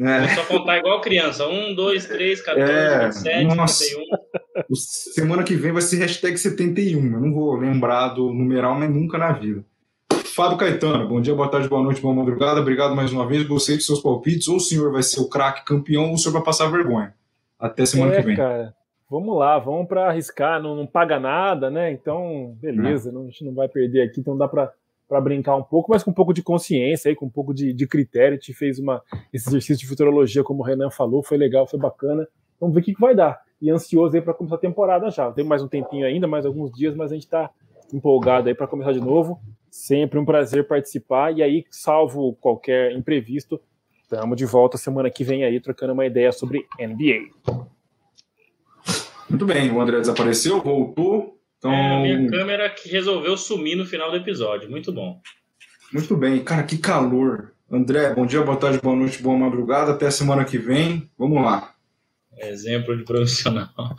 [0.00, 0.28] É.
[0.34, 1.46] só contar igual criança.
[1.46, 3.06] 1, 2, 3, 14, é.
[3.06, 3.84] 27, nossa.
[3.84, 4.74] 71.
[4.74, 7.12] Semana que vem vai ser hashtag 71.
[7.12, 9.64] Eu não vou lembrar do numeral, mas nunca na vida.
[10.34, 12.60] Fábio Caetano, bom dia, boa tarde, boa noite, boa madrugada.
[12.60, 13.46] Obrigado mais uma vez.
[13.46, 14.48] Gostei de seus palpites.
[14.48, 17.14] Ou o senhor vai ser o craque campeão, ou o senhor vai passar vergonha.
[17.58, 18.36] Até semana é, que vem.
[18.36, 18.74] Cara,
[19.08, 20.60] vamos lá, vamos para arriscar.
[20.60, 21.92] Não, não, paga nada, né?
[21.92, 23.22] Então, beleza, não.
[23.22, 24.72] a gente não vai perder aqui, então dá para
[25.08, 27.72] para brincar um pouco, mas com um pouco de consciência, aí, com um pouco de,
[27.72, 28.36] de critério.
[28.36, 29.02] Gente fez uma,
[29.32, 32.26] esse exercício de futurologia, como o Renan falou, foi legal, foi bacana.
[32.58, 35.32] Vamos ver o que, que vai dar e ansioso aí para começar a temporada já.
[35.32, 37.50] Tem mais um tempinho ainda, mais alguns dias, mas a gente está
[37.92, 39.40] empolgado aí para começar de novo.
[39.70, 43.60] Sempre um prazer participar e aí, salvo qualquer imprevisto,
[44.02, 47.30] estamos de volta semana que vem aí trocando uma ideia sobre NBA.
[49.30, 51.38] Muito bem, o André desapareceu, voltou.
[51.64, 51.72] Então...
[51.72, 54.70] É a minha câmera que resolveu sumir no final do episódio.
[54.70, 55.18] Muito bom.
[55.90, 57.54] Muito bem, cara, que calor.
[57.70, 59.92] André, bom dia, boa tarde, boa noite, boa madrugada.
[59.92, 61.10] Até semana que vem.
[61.18, 61.74] Vamos lá.
[62.36, 63.70] Exemplo de profissional.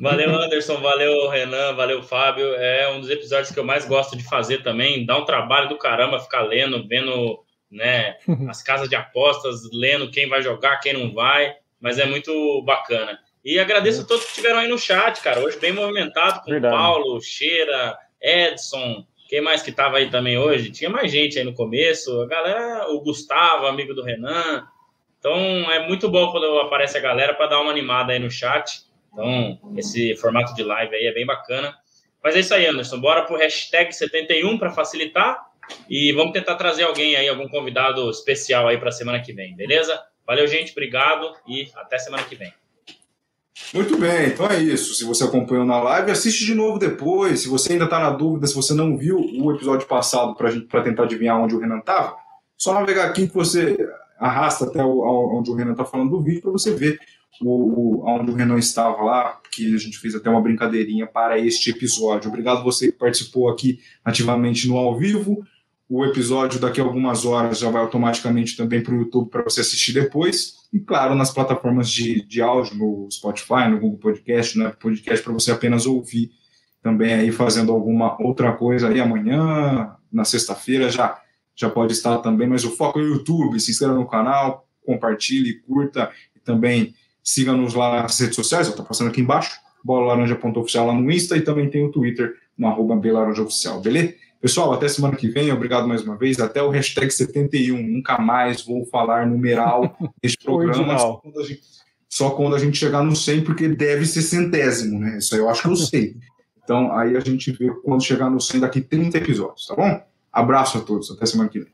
[0.00, 2.54] valeu, Anderson, valeu, Renan, valeu, Fábio.
[2.54, 5.04] É um dos episódios que eu mais gosto de fazer também.
[5.04, 10.28] Dá um trabalho do caramba ficar lendo, vendo né, as casas de apostas, lendo quem
[10.28, 13.18] vai jogar, quem não vai, mas é muito bacana.
[13.44, 15.40] E agradeço a todos que estiveram aí no chat, cara.
[15.40, 16.74] Hoje bem movimentado com Verdade.
[16.74, 19.04] Paulo, Cheira, Edson.
[19.28, 20.70] Quem mais que estava aí também hoje?
[20.70, 22.20] Tinha mais gente aí no começo.
[22.20, 24.64] A galera, o Gustavo, amigo do Renan.
[25.18, 25.36] Então
[25.72, 28.82] é muito bom quando aparece a galera para dar uma animada aí no chat.
[29.12, 31.74] Então, esse formato de live aí é bem bacana.
[32.22, 33.00] Mas é isso aí, Anderson.
[33.00, 35.38] Bora pro hashtag 71 para facilitar.
[35.88, 39.56] E vamos tentar trazer alguém aí, algum convidado especial aí para a semana que vem,
[39.56, 40.00] beleza?
[40.26, 40.72] Valeu, gente.
[40.72, 42.52] Obrigado e até semana que vem.
[43.74, 44.94] Muito bem, então é isso.
[44.94, 47.40] Se você acompanhou na live, assiste de novo depois.
[47.40, 51.04] Se você ainda está na dúvida, se você não viu o episódio passado para tentar
[51.04, 52.16] adivinhar onde o Renan estava,
[52.56, 53.76] só navegar aqui que você
[54.18, 55.00] arrasta até o,
[55.36, 57.00] onde o Renan está falando do vídeo para você ver
[57.40, 61.38] o, o, onde o Renan estava lá, que a gente fez até uma brincadeirinha para
[61.38, 62.28] este episódio.
[62.28, 65.42] Obrigado você que participou aqui ativamente no ao vivo.
[65.88, 69.60] O episódio daqui a algumas horas já vai automaticamente também para o YouTube para você
[69.60, 70.61] assistir depois.
[70.72, 75.32] E claro, nas plataformas de, de áudio, no Spotify, no Google Podcast, no Podcast, para
[75.32, 76.30] você apenas ouvir
[76.82, 81.20] também aí fazendo alguma outra coisa aí amanhã, na sexta-feira já
[81.54, 83.60] já pode estar também, mas o foco é o YouTube.
[83.60, 89.08] Se inscreva no canal, compartilhe, curta e também siga-nos lá nas redes sociais, está passando
[89.08, 94.14] aqui embaixo, bola-laranja.oficial lá no Insta e também tem o Twitter no arroba belaranjaoficial, beleza?
[94.42, 98.60] Pessoal, até semana que vem, obrigado mais uma vez, até o hashtag 71, nunca mais
[98.60, 101.62] vou falar numeral neste programa, só quando, gente,
[102.08, 105.18] só quando, a gente, chegar no 100, porque deve ser centésimo, né?
[105.18, 106.16] Isso aí eu acho que eu sei.
[106.64, 110.02] Então, aí a gente vê quando chegar no 100 daqui 30 episódios, tá bom?
[110.32, 111.72] Abraço a todos, até semana que vem.